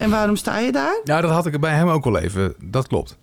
[0.01, 0.99] En waarom sta je daar?
[1.03, 2.53] Ja, dat had ik bij hem ook al even.
[2.63, 3.17] Dat klopt.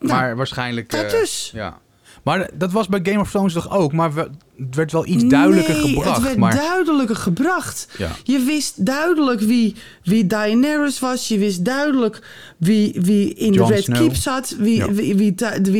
[0.00, 0.90] Nou, maar waarschijnlijk...
[0.90, 1.50] dat eh, dus.
[1.54, 1.78] Ja.
[2.22, 3.92] Maar dat was bij Game of Thrones toch ook?
[3.92, 6.16] Maar we- het werd wel iets duidelijker nee, gebracht.
[6.16, 6.54] het werd maar...
[6.54, 7.88] duidelijker gebracht.
[7.98, 8.10] Ja.
[8.24, 11.28] Je wist duidelijk wie, wie Daenerys was.
[11.28, 12.22] Je wist duidelijk
[12.58, 13.98] wie, wie in de Red Snow.
[13.98, 14.54] Keep zat.
[14.58, 14.92] Wie, Ja.
[14.92, 15.34] wie, wie,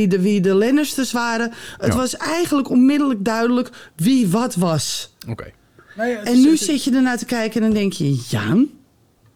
[0.09, 1.53] de, wie de Lannisters waren.
[1.79, 1.97] Het Ja.
[1.99, 5.15] was eigenlijk onmiddellijk duidelijk wie wat was.
[5.29, 5.51] Oké.
[5.97, 8.25] Nee, En nu zit je ernaar te kijken en dan denk je...
[8.29, 8.65] Ja,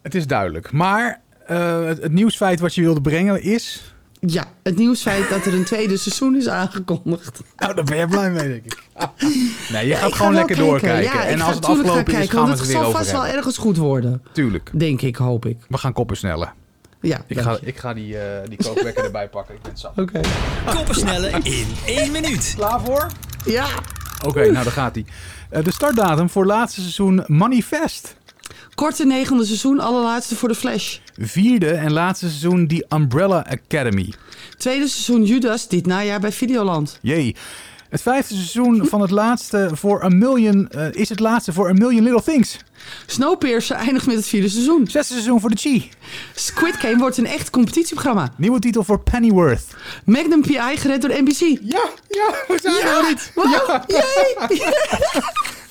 [0.05, 0.73] het is duidelijk.
[0.73, 3.95] Maar eh, het, het nieuwsfeit wat je wilde brengen is...
[4.21, 7.41] ja, het nieuwsfeit dat er een tweede seizoen is aangekondigd.
[7.57, 8.83] Nou, daar ben je blij mee, denk ik.
[9.73, 10.73] Nee, je gaat gewoon lekker kijken.
[10.73, 11.03] doorkijken.
[11.03, 12.77] Ja, ik en ga als het afgelopen gaan is, kijken, gaan we het er weer
[12.77, 14.23] zal over vast wel ergens goed worden.
[14.33, 14.71] Tuurlijk.
[14.73, 15.57] Denk ik, hoop ik.
[15.69, 16.53] We gaan koppen snellen.
[17.01, 19.55] Ja, Ik ga, ik ga die, eh die kookwekker erbij pakken.
[19.55, 19.93] Ik ben zat.
[19.99, 20.21] Oké.
[20.75, 22.53] Koppensnellen in één minuut.
[22.57, 23.07] Klaar voor?
[23.45, 23.67] Ja.
[24.27, 25.05] Oké, nou daar gaat hij.
[25.63, 28.17] de startdatum voor laatste seizoen Manifest.
[28.75, 30.97] Korte negende seizoen, allerlaatste voor de Flash.
[31.19, 34.13] Vierde en laatste seizoen The Umbrella Academy.
[34.59, 36.99] Tweede seizoen Judas, dit najaar bij Videoland.
[37.03, 37.37] Jee.
[37.89, 41.79] Het vijfde seizoen van het laatste voor een million eh, is het laatste voor een
[41.79, 42.57] million little things.
[43.07, 44.87] Snowpiercer eindigt met het vierde seizoen.
[44.87, 45.91] Zesde seizoen voor de Chi.
[46.35, 48.33] Squid Game wordt een echt competitieprogramma.
[48.37, 49.65] Nieuwe titel voor Pennyworth.
[50.05, 51.41] Magnum PI gered door NBC.
[51.63, 53.33] Ja, ja, we zijn er nog niet.
[53.35, 54.49] Wow, yay.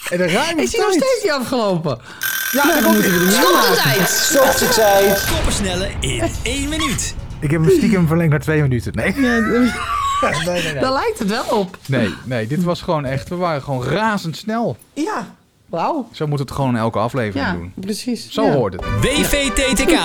[0.10, 0.24] En de
[0.62, 2.02] Is hij nog steeds niet afgelopen?
[2.54, 4.06] Ja, daar komt hij.
[4.06, 5.26] Stoptijd.
[5.36, 7.16] Koppensnellen in één minuut.
[7.40, 8.92] Ik heb hem stiekem verlengd naar twee minuten.
[8.96, 9.14] Nee.
[9.18, 9.62] nee, nee,
[10.64, 10.74] nee.
[10.82, 11.78] Daar lijkt het wel op.
[11.88, 14.78] Nee, nee, dit was gewoon echt, we waren gewoon razendsnel.
[14.94, 15.28] Ja.
[15.66, 16.08] Wauw.
[16.12, 17.74] Zo moet het gewoon in elke aflevering Ja, doen.
[17.76, 18.30] precies.
[18.30, 18.52] Zo ja.
[18.54, 18.84] hoort het.
[19.02, 19.98] WVTTK.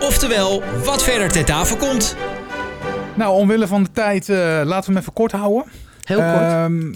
[0.00, 2.16] Oftewel, wat verder ter tafel komt.
[3.14, 5.64] Nou, omwille van de tijd, eh, laten we hem even kort houden.
[6.02, 6.28] Heel kort.
[6.52, 6.92] Ehm,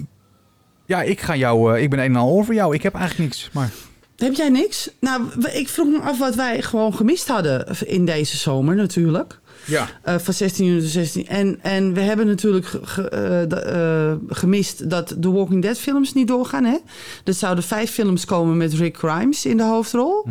[0.87, 1.75] Ja, ik ga jou...
[1.77, 2.75] eh, ik ben een en al voor jou.
[2.75, 3.71] Ik heb eigenlijk niks, maar...
[4.17, 4.91] Heb jij niks?
[5.01, 9.39] Nou, ik vroeg me af wat wij gewoon gemist hadden in deze zomer natuurlijk.
[9.67, 9.89] Ja.
[10.03, 11.27] Eh, van 16 juni tot 16.
[11.27, 16.29] En, en we hebben natuurlijk ge- eh, eh, gemist dat de Walking Dead films niet
[16.29, 16.65] doorgaan.
[16.65, 16.77] Hè?
[17.25, 20.25] Er zouden vijf films komen met Rick Grimes in de hoofdrol.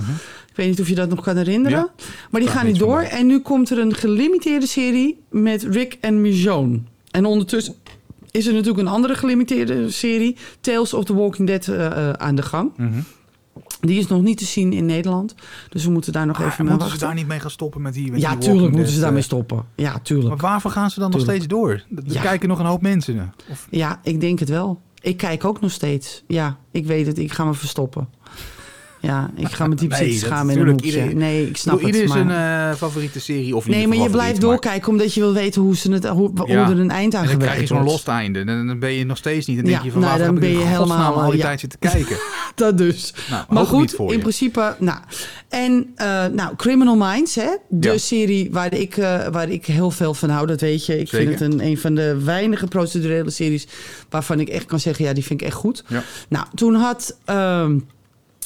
[0.49, 1.77] Ik weet niet of je dat nog kan herinneren.
[1.77, 1.89] Ja.
[2.29, 2.99] Maar die Vraag gaan niet door.
[3.01, 6.79] En nu komt er een gelimiteerde serie met Rick en Michonne.
[7.11, 7.75] En ondertussen
[8.31, 10.35] is er natuurlijk een andere gelimiteerde serie...
[10.61, 11.69] Tales of the Walking Dead
[12.17, 12.71] aan de gang.
[12.77, 12.99] Mhm.
[13.81, 15.35] Die is nog niet te zien in Nederland.
[15.69, 17.81] Dus we moeten daar nog Maar even mee moeten ze daar niet mee gaan stoppen
[17.81, 19.65] met die met Ja, die tuurlijk moeten ze daarmee eh, stoppen.
[19.75, 20.27] Ja, tuurlijk.
[20.29, 21.71] Maar waarvoor gaan ze dan nog steeds door?
[21.95, 22.21] Er Ja.
[22.21, 23.15] kijken nog een hoop mensen.
[23.15, 23.33] naar.
[23.51, 24.81] Of, Ja, ik denk het wel.
[25.01, 26.23] Ik kijk ook nog steeds.
[26.27, 27.17] Ja, ik weet het.
[27.19, 28.07] Ik ga me verstoppen.
[28.99, 30.85] Ja, ik ga me diep Nee, zitten schamen in hoekje.
[30.85, 32.03] iedereen- Nee, ik snap ieder het.
[32.03, 32.19] is Maar...
[32.67, 33.55] een eh, favoriete serie.
[33.55, 36.05] Of in nee, ieder maar je blijft doorkijken omdat je wil weten hoe, ze het,
[36.07, 36.69] hoe, hoe Ja.
[36.69, 38.43] er een eind aan En dan krijg je zo'n lost einde.
[38.43, 39.55] Dan, dan ben je nog steeds niet.
[39.55, 42.17] Dan denk Ja, je van nou, dan ben je helemaal- al die tijd zitten kijken.
[42.55, 43.13] Dat dus.
[43.29, 44.17] Nou, maar niet goed, in je.
[44.19, 44.99] principe, nou.
[45.49, 47.97] En eh, nou, Criminal Minds, hè, de Ja.
[47.97, 50.99] serie waar ik, eh, waar ik heel veel van hou, dat weet je.
[50.99, 51.27] Ik Zeker.
[51.27, 53.67] vind het een, een van de weinige procedurele series
[54.09, 55.83] waarvan ik echt kan zeggen, ja, die vind ik echt goed.
[55.87, 56.03] Ja.
[56.29, 57.77] Nou, toen had ehm,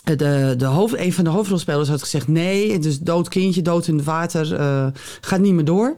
[0.03, 3.87] de, de hoofd, een van de hoofdrolspelers had gezegd, nee, het is dood kindje, dood
[3.87, 4.87] in het water, eh,
[5.21, 5.95] gaat niet meer door.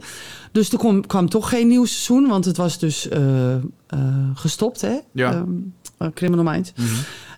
[0.51, 3.59] Dus er kwam, kwam toch geen nieuw seizoen, want het was dus eh, eh,
[4.33, 4.97] gestopt, hè?
[5.13, 5.31] Ja.
[5.33, 5.49] Ehm,
[5.97, 6.73] eh, Criminal Minds.
[6.75, 6.87] Mhm.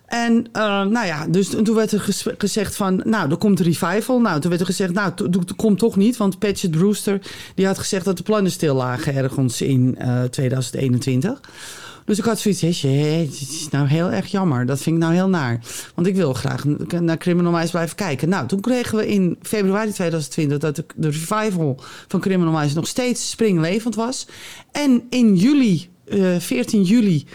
[0.06, 4.20] En nou ja, dus toen werd er gezegd van, nou, er komt een revival.
[4.20, 6.16] Nou, toen werd er gezegd, nou, to- komt toch niet.
[6.16, 7.20] Want Patchett Brewster,
[7.54, 11.40] die had gezegd dat de plannen stil lagen ergens in eh, 2021.
[12.04, 14.66] Dus ik had zoiets, het is nou heel erg jammer.
[14.66, 15.60] Dat vind ik nou heel naar.
[15.94, 16.64] Want ik wil graag
[17.00, 18.28] naar Criminal Minds blijven kijken.
[18.28, 22.86] Nou, toen kregen we in februari 2020 dat de, de revival van Criminal Minds nog
[22.86, 24.26] steeds springlevend was.
[24.72, 27.26] En in juli, eh 14 juli,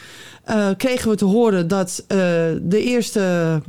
[0.44, 2.18] eh, kregen we te horen dat eh,
[2.62, 3.62] de eerste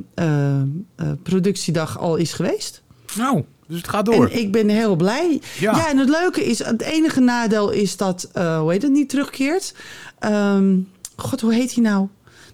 [1.22, 2.82] productiedag al is geweest.
[3.16, 4.28] Nou, dus het gaat door.
[4.28, 5.40] En ik ben heel blij.
[5.58, 5.76] Ja.
[5.76, 9.08] Ja, en het leuke is, het enige nadeel is dat, eh, hoe heet het, niet
[9.08, 9.74] terugkeert.
[10.20, 10.78] Ehm,
[11.16, 12.08] God, hoe heet hij nou?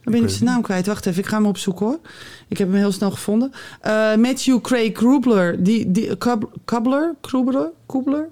[0.07, 0.87] Dan ben ik zijn naam kwijt.
[0.87, 1.99] Wacht even, ik ga hem opzoeken hoor.
[2.49, 3.53] Ik heb hem heel snel gevonden.
[3.81, 6.17] Eh, Matthew Craig Krubler, die, die,
[6.65, 8.29] Kubler, Krubler, Kubler,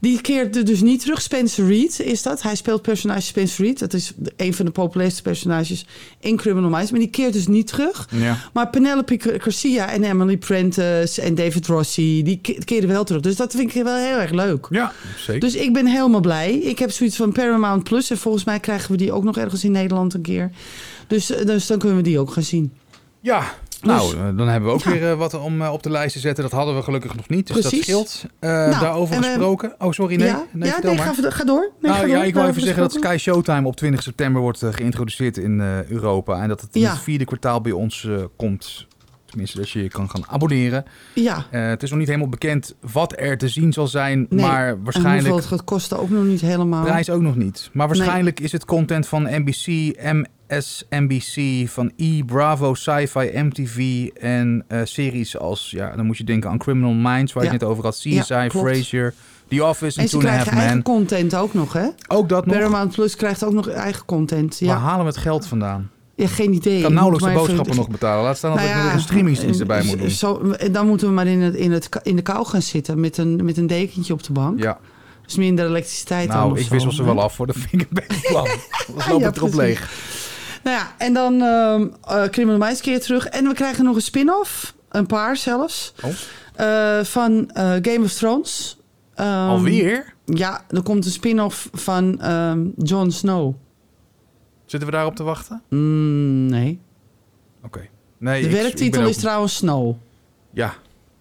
[0.00, 1.20] die keert er dus niet terug.
[1.22, 2.42] Spencer Reed is dat.
[2.42, 3.78] Hij speelt personage Spencer Reed.
[3.78, 5.86] Dat is een van de populairste personages
[6.20, 6.90] in Criminal Minds.
[6.90, 8.08] Maar die keert dus niet terug.
[8.10, 8.36] Ja.
[8.52, 13.22] Maar Penelope Garcia en Emily Prentice en David Rossi, die ke- keren wel terug.
[13.22, 14.66] Dus dat vind ik wel heel erg leuk.
[14.70, 15.40] ja, zeker.
[15.40, 16.52] Dus ik ben helemaal blij.
[16.54, 18.10] Ik heb zoiets van Paramount Plus.
[18.10, 20.50] En volgens mij krijgen we die ook nog ergens in Nederland een keer.
[21.08, 22.72] Dus, eh, dus dan kunnen we die ook gaan zien.
[23.20, 23.42] Ja,
[23.82, 24.90] nou, Dus- eh, dan hebben we ook Ja.
[24.90, 26.42] weer eh, wat om op de lijst te zetten.
[26.44, 27.82] Dat hadden we gelukkig nog niet, dus dat Precies.
[27.86, 28.24] scheelt.
[28.38, 29.74] Eh, Nou, daarover en we- gesproken.
[29.78, 30.26] Oh, sorry, nee.
[30.28, 31.14] ja, nee, ja vertel nee, maar.
[31.14, 31.60] ga, ga door.
[31.80, 32.24] Nee, nou ga ja, door.
[32.24, 32.92] ik wil even zeggen dat.
[32.92, 36.42] Sky Showtime op 20 september wordt geïntroduceerd in Europa.
[36.42, 38.86] En dat het in het vierde kwartaal bij ons komt.
[39.26, 40.84] Tenminste, dat je je kan gaan abonneren.
[41.14, 44.26] Ja, het is nog niet helemaal bekend wat er te zien zal zijn.
[44.30, 45.18] Nee, Maar en waarschijnlijk...
[45.20, 46.84] hoeveel het gaat kosten ook nog niet helemaal.
[46.84, 47.70] Prijs ook nog niet.
[47.72, 49.96] Maar waarschijnlijk is het content van NBC,
[50.48, 56.50] MSNBC, van E, Bravo, Sci-Fi, MTV en eh, series als, ja, dan moet je denken
[56.50, 57.54] aan Criminal Minds, waar je Ja.
[57.54, 58.48] het net over had, CSI, Ja.
[58.50, 59.14] Frasier,
[59.48, 60.82] The Office en, En ze Two and a Half krijgen eigen Men.
[60.82, 61.86] content ook nog, hè?
[62.08, 62.54] Ook dat nog.
[62.54, 64.58] Paramount Plus krijgt ook nog eigen content.
[64.60, 65.90] Waar Ja, halen we het geld vandaan?
[66.14, 66.76] ja geen idee.
[66.76, 68.24] Ik kan nauwelijks de even- boodschappen nog betalen.
[68.24, 70.10] Laat staan dat Nou ik nog een streamingsdienst erbij moet doen.
[70.10, 73.18] Zo, dan moeten we maar in, het, in, het, in de kou gaan zitten met
[73.18, 74.60] een, met een dekentje op de bank.
[74.62, 74.78] Ja,
[75.26, 77.46] Dus minder elektriciteit dan nou, ik wissel ze wel af voor.
[77.46, 78.44] Dat vind ik een beter plan.
[78.96, 79.90] Dan loop Ja, ik erop leeg.
[80.68, 83.26] Nou ja, en dan ehm eh Criminal Minds keer terug.
[83.26, 84.74] En we krijgen nog een spin-off.
[84.88, 85.94] Een paar zelfs.
[86.04, 86.10] Oh.
[86.54, 88.78] eh, van eh, Game of Thrones.
[89.14, 90.14] Ehm, Alweer?
[90.24, 93.54] Ja, er komt een spin-off van ehm Jon Snow.
[94.66, 95.62] Zitten we daarop te wachten?
[95.68, 96.80] Mm, nee.
[97.64, 97.88] Oké.
[98.18, 99.94] Nee, De ik- ik werktitel ook- is trouwens Snow.
[100.50, 100.74] Ja,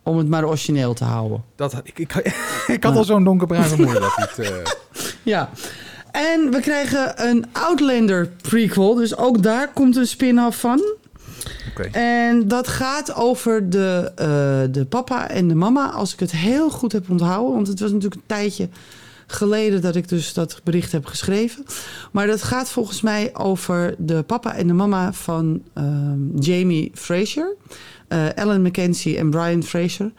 [0.04, 1.44] Om het maar origineel te houden.
[1.56, 2.16] Dat, ik, ik,
[2.68, 4.40] ik had al zo'n donkerbruin vermoeden dat het...
[4.40, 4.56] eh,
[5.34, 5.50] Ja.
[6.18, 8.94] En we krijgen een Outlander prequel.
[8.96, 10.82] Dus ook daar komt een spin-off van.
[11.92, 14.28] En dat gaat over de, eh,
[14.72, 15.90] de papa en de mama.
[15.90, 17.54] Als ik het heel goed heb onthouden.
[17.54, 18.70] Want het was natuurlijk een tijdje
[19.28, 21.66] geleden dat ik dus dat bericht heb geschreven.
[22.12, 27.56] Maar dat gaat volgens mij over de papa en de mama van ehm, Jamie Fraser.
[28.08, 30.12] eh, Ellen McKenzie en Brian Fraser.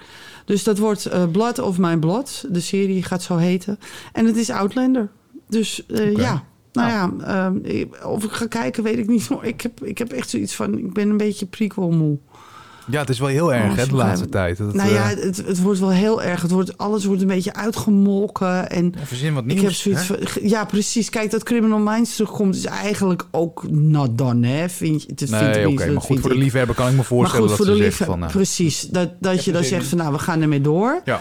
[0.44, 2.44] Dus dat wordt eh, Blood of My Blood.
[2.50, 3.78] De serie gaat zo heten.
[4.12, 5.08] En het is Outlander.
[5.48, 9.28] Dus eh, ja, nou ja, ehm, of ik ga kijken, weet ik niet.
[9.28, 12.18] Maar ik heb, ik heb echt zoiets van, ik ben een beetje prequel moe.
[12.90, 14.58] Ja, het is wel heel erg Oh, hè, de laatste tijd.
[14.58, 16.42] Dat, nou ja, eh, het, het wordt wel heel erg.
[16.42, 18.70] Het wordt, alles wordt een beetje uitgemolken.
[18.70, 19.62] En verzin wat ik nieuws.
[19.62, 20.48] heb zoiets van...
[20.48, 21.10] Ja, precies.
[21.10, 24.68] Kijk, dat Criminal Minds terugkomt is eigenlijk ook not done, hè?
[24.68, 26.42] Vind je, het vindt Nee, oké, maar goed, vind voor de ik.
[26.42, 28.28] liefhebber kan ik me Maar voorstellen goed, voor dat de ze zegt liefhebber, van...
[28.28, 28.80] eh, precies.
[28.80, 31.02] Dat, dat je dan zegt van, nou, we gaan ermee door.
[31.04, 31.20] ja,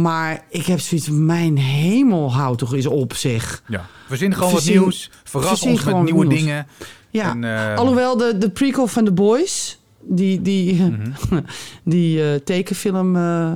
[0.00, 3.62] Maar ik heb zoiets mijn hemel, houd toch eens op, zeg.
[3.68, 3.86] ja.
[4.08, 5.10] Verzin gewoon wat nieuws.
[5.24, 6.40] Verras ons met nieuwe nieuws.
[6.40, 6.66] dingen.
[7.10, 9.76] Ja, En, eh, alhoewel de, de prequel van The Boys...
[10.04, 11.10] Die, die, mhm.
[11.84, 13.52] die eh, tekenfilm eh,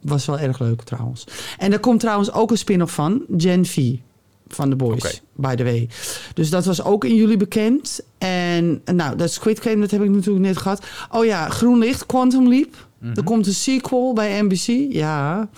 [0.00, 1.24] was wel erg leuk trouwens.
[1.58, 3.94] En er komt trouwens ook een spin-off van, Gen V
[4.48, 5.88] van The Boys, by the way.
[6.34, 8.00] Dus dat was ook in juli bekend.
[8.18, 10.84] En nou, dat Squid Game, dat heb ik natuurlijk net gehad.
[11.10, 12.83] Oh ja, Groen Licht, Quantum Leap.
[13.04, 13.12] Mhm.
[13.16, 15.48] Er komt een sequel bij NBC, ja.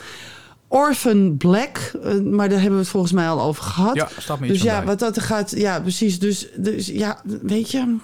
[0.69, 3.95] Orphan Black, eh, maar daar hebben we het volgens mij al over gehad.
[3.95, 4.87] Ja, staat me dus ja, bij.
[4.87, 6.19] wat dat gaat, ja, precies.
[6.19, 7.97] Dus, dus ja, weet je,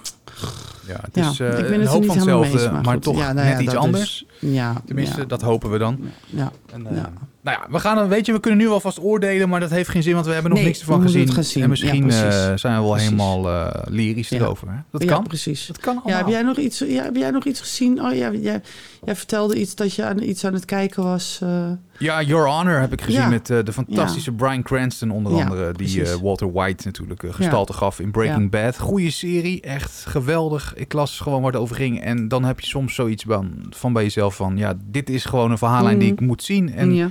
[0.87, 2.85] Ja, het ja, is eh, ik ben een het hoop niet van mee hetzelfde, eens,
[2.85, 4.25] maar, toch Ja, nou ja, net iets anders.
[4.39, 4.81] ja.
[4.85, 5.99] Tenminste, dat hopen we dan.
[6.25, 6.51] ja.
[6.73, 7.11] En, eh, Ja.
[7.43, 9.89] Nou ja, we gaan dan, weet je, we kunnen nu alvast oordelen, maar dat heeft
[9.89, 11.61] geen zin, want we hebben nog Nee, niks ervan gezien.
[11.63, 13.09] En misschien Ja, eh, zijn we wel Precies.
[13.09, 14.37] helemaal eh, lyrisch Ja.
[14.37, 14.67] erover.
[14.69, 14.75] Hè?
[14.91, 15.23] Dat ja, kan.
[15.23, 15.67] precies.
[15.67, 16.17] Dat kan allemaal.
[16.17, 18.01] heb jij nog iets, ja, heb jij nog iets gezien?
[18.01, 18.61] Oh ja, jij,
[19.05, 21.39] jij vertelde iets dat je aan, iets aan het kijken was.
[21.43, 21.71] eh.
[21.97, 25.71] Ja, Your Honor heb ik gezien met de fantastische Bryan Cranston onder andere.
[25.73, 28.79] Die Walter White natuurlijk gestalte gaf in Breaking Bad.
[28.79, 30.73] Goeie serie, echt geweldig.
[30.75, 32.01] Ik las gewoon waar het over ging.
[32.01, 34.57] En dan heb je soms zoiets van, van bij jezelf van...
[34.57, 36.13] Ja, dit is gewoon een verhaallijn die Mm.
[36.13, 36.73] ik moet zien.
[36.73, 37.09] En ja.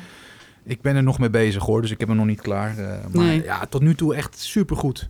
[0.65, 2.79] Ik ben er nog mee bezig hoor, dus ik heb hem nog niet klaar.
[2.79, 3.43] eh, maar Nee.
[3.43, 5.09] ja, tot nu toe echt supergoed.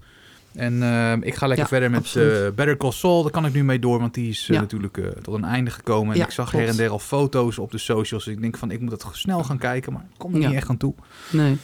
[0.54, 3.22] En eh, ik ga lekker Ja, verder met eh, Better Call Saul.
[3.22, 4.60] Daar kan ik nu mee door, want die is Ja.
[4.60, 6.12] natuurlijk tot een einde gekomen.
[6.12, 6.64] En Ja, ik zag klopt.
[6.64, 8.24] her en der al foto's op de socials.
[8.24, 10.52] Dus ik denk van, ik moet dat snel gaan kijken, maar ik kom er niet
[10.56, 10.94] echt aan toe.
[11.30, 11.56] Nee,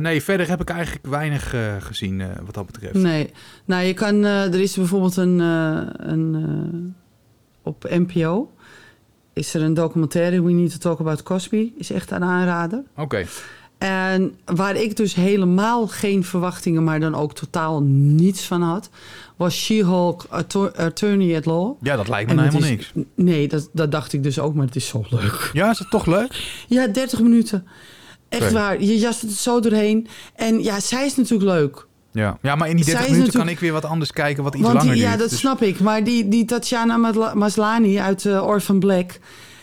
[0.00, 2.94] nee, verder heb ik eigenlijk weinig gezien wat dat betreft.
[2.94, 3.30] nee.
[3.64, 6.94] Nou, je kan, er is bijvoorbeeld een, een
[7.62, 8.52] op NPO.
[9.40, 11.72] Is er een documentaire, We Need to Talk About Cosby.
[11.76, 12.82] Is echt een aanrader.
[12.96, 13.26] Oké,
[13.78, 18.90] En waar ik dus helemaal geen verwachtingen, maar dan ook totaal niets van had,
[19.36, 21.76] was She-Hulk Attor- Attorney at Law.
[21.82, 23.06] ja, dat lijkt me nou helemaal is- niks.
[23.14, 25.50] Nee, dat, dat dacht ik dus ook, maar het is zo leuk.
[25.52, 26.62] Ja, is het toch leuk?
[26.68, 27.66] Ja, 30 minuten.
[28.28, 28.82] Echt waar.
[28.82, 30.06] Je jast het zo doorheen.
[30.34, 31.86] En ja, zij is natuurlijk leuk.
[32.12, 32.38] Ja.
[32.42, 34.54] ja, maar in die 30 Zij is minuten kan ik weer wat anders kijken wat
[34.54, 35.20] iets Want die- langer ja, duurt.
[35.20, 35.80] dat Dus- snap ik.
[35.80, 39.18] Maar die, die Tatjana Masla- Maslani uit eh, Orphan Black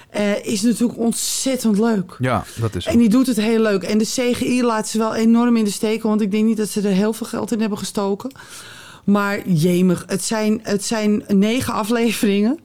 [0.10, 2.16] eh, is natuurlijk ontzettend leuk.
[2.20, 2.89] Ja, dat is zo.
[2.89, 3.84] En die doet het heel leuk.
[3.84, 6.04] En de CGI laat ze wel enorm in de steek.
[6.04, 8.32] Want ik denk niet dat ze er heel veel geld in hebben gestoken.
[9.04, 12.60] Maar jemig, het zijn, het zijn negen afleveringen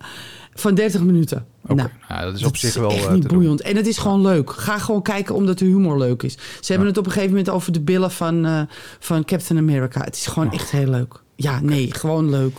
[0.55, 1.47] van 30 minuten.
[1.65, 3.39] Oké, Nou, nou, dat is dat op zich wel echt eh, niet doen.
[3.39, 3.61] boeiend.
[3.61, 4.51] En het is gewoon leuk.
[4.51, 6.39] Ga gewoon kijken omdat de humor leuk is.
[6.61, 8.61] Ze hebben het op een gegeven moment over de billen van, eh,
[8.99, 10.05] van Captain America.
[10.05, 10.55] Het is gewoon Oh.
[10.55, 11.15] echt heel leuk.
[11.37, 12.57] Ja, nee, gewoon leuk.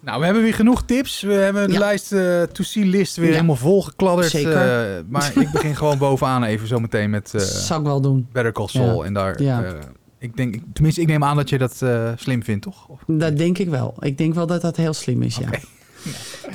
[0.00, 1.20] Nou, we hebben weer genoeg tips.
[1.22, 1.78] We hebben de Ja.
[1.78, 3.32] lijst eh to-see-list weer Ja.
[3.32, 4.30] helemaal volgekladderd.
[4.30, 4.52] Zeker.
[4.96, 8.26] eh, maar ik begin gewoon bovenaan even zo meteen met eh Zou ik wel doen.
[8.32, 9.04] Better Call Saul.
[9.04, 9.62] En daar, Ja.
[9.64, 9.72] eh,
[10.18, 12.88] ik denk, tenminste, ik neem aan dat je dat eh, slim vindt, toch?
[12.88, 13.94] Of- Dat denk ik wel.
[14.00, 15.48] Ik denk wel dat dat heel slim is, ja.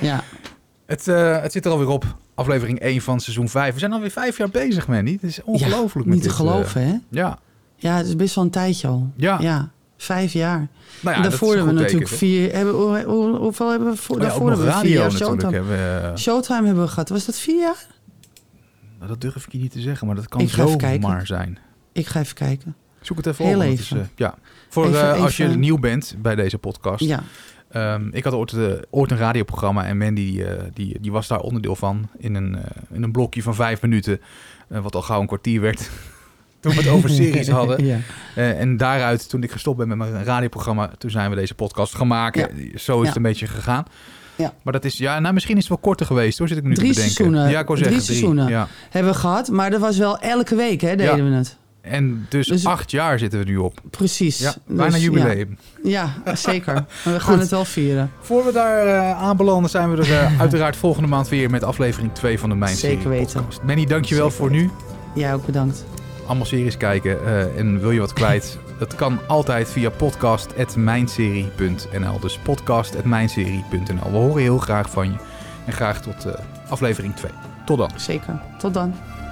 [0.02, 0.24] Ja,
[0.88, 2.06] Het, eh, het zit er alweer op.
[2.36, 3.74] Aflevering 1 van seizoen 5.
[3.74, 5.06] We zijn alweer vijf jaar bezig, man.
[5.06, 6.08] Het is ongelooflijk.
[6.08, 6.96] niet te dit, eh, geloven, hè?
[7.10, 7.40] ja,
[7.76, 9.12] Ja, het is best wel een tijdje al.
[9.16, 9.38] ja.
[9.42, 10.68] Ja, vijf jaar.
[11.02, 12.54] Nou ja, daarvoor hebben we natuurlijk teken, vier...
[12.56, 14.24] Hebben, hoe, hoe- hoeveel hebben we voor, toch?
[14.26, 14.50] Ja, daarvoor?
[14.50, 15.12] hebben we vier jaar.
[15.12, 15.52] Showtime.
[15.54, 15.72] Hebben,
[16.12, 17.10] we, Showtime hebben we gehad.
[17.10, 17.86] Was dat vier jaar?
[18.98, 21.02] Nou, dat durf ik je niet te zeggen, maar dat kan kijken.
[21.02, 21.58] zomaar zijn.
[21.92, 22.76] Ik ga even kijken.
[23.02, 23.62] Zoek het even Heel op.
[23.64, 23.78] even.
[23.78, 24.36] is, eh, ja.
[24.70, 27.04] Voor Even- eh, als je nieuw bent bij deze podcast.
[27.06, 27.24] Ja,
[27.72, 31.40] Ehm, ik had ooit, eh, ooit een radioprogramma en Mandy eh, die, die was daar
[31.40, 32.10] onderdeel van.
[32.18, 32.62] In een, eh,
[32.92, 34.22] in een blokje van vijf minuten.
[34.68, 35.90] wat al gauw een kwartier werd.
[36.60, 37.86] toen we het over series hadden.
[37.86, 38.00] ja.
[38.36, 42.08] En daaruit, toen ik gestopt ben met mijn radioprogramma, toen zijn we deze podcast gaan
[42.08, 42.50] maken.
[42.80, 43.06] Zo is Ja.
[43.08, 43.86] het een beetje gegaan.
[44.36, 44.54] Ja.
[44.62, 46.74] Maar dat is, ja, nou misschien is het wel korter geweest hoor, zit ik nu
[46.74, 47.14] Drie te bedenken.
[47.16, 47.50] seizoenen.
[47.52, 48.48] Ja, ik Drie zeggen seizoenen.
[48.48, 48.68] Ja.
[48.90, 49.48] Hebben we gehad.
[49.50, 51.58] Maar dat was wel elke week, hè, deden we het.
[51.90, 53.80] En dus, Dus- acht jaar zitten we nu op.
[53.90, 54.38] Precies.
[54.38, 55.58] Ja, Dus, bijna jubileum.
[55.84, 56.74] Ja, ja zeker.
[57.06, 58.12] Maar we gaan het wel vieren.
[58.22, 62.14] Voor we daar eh, aanbelanden zijn we er eh, uiteraard volgende maand weer met aflevering
[62.14, 63.46] 2 van de Mijn Zeker weten.
[63.66, 64.70] Manny, dankjewel Zeker voor nu.
[65.16, 65.86] Jij ook bedankt.
[66.26, 68.58] Allemaal series kijken eh, en wil je wat kwijt?
[68.80, 75.18] Dat kan altijd via podcast.mijnserie.nl Dus podcast.mijnserie.nl We horen heel graag van je.
[75.66, 76.28] En graag tot
[76.70, 77.32] aflevering 2.
[77.66, 77.90] Tot dan.
[77.96, 78.40] Zeker.
[78.58, 78.94] Tot dan.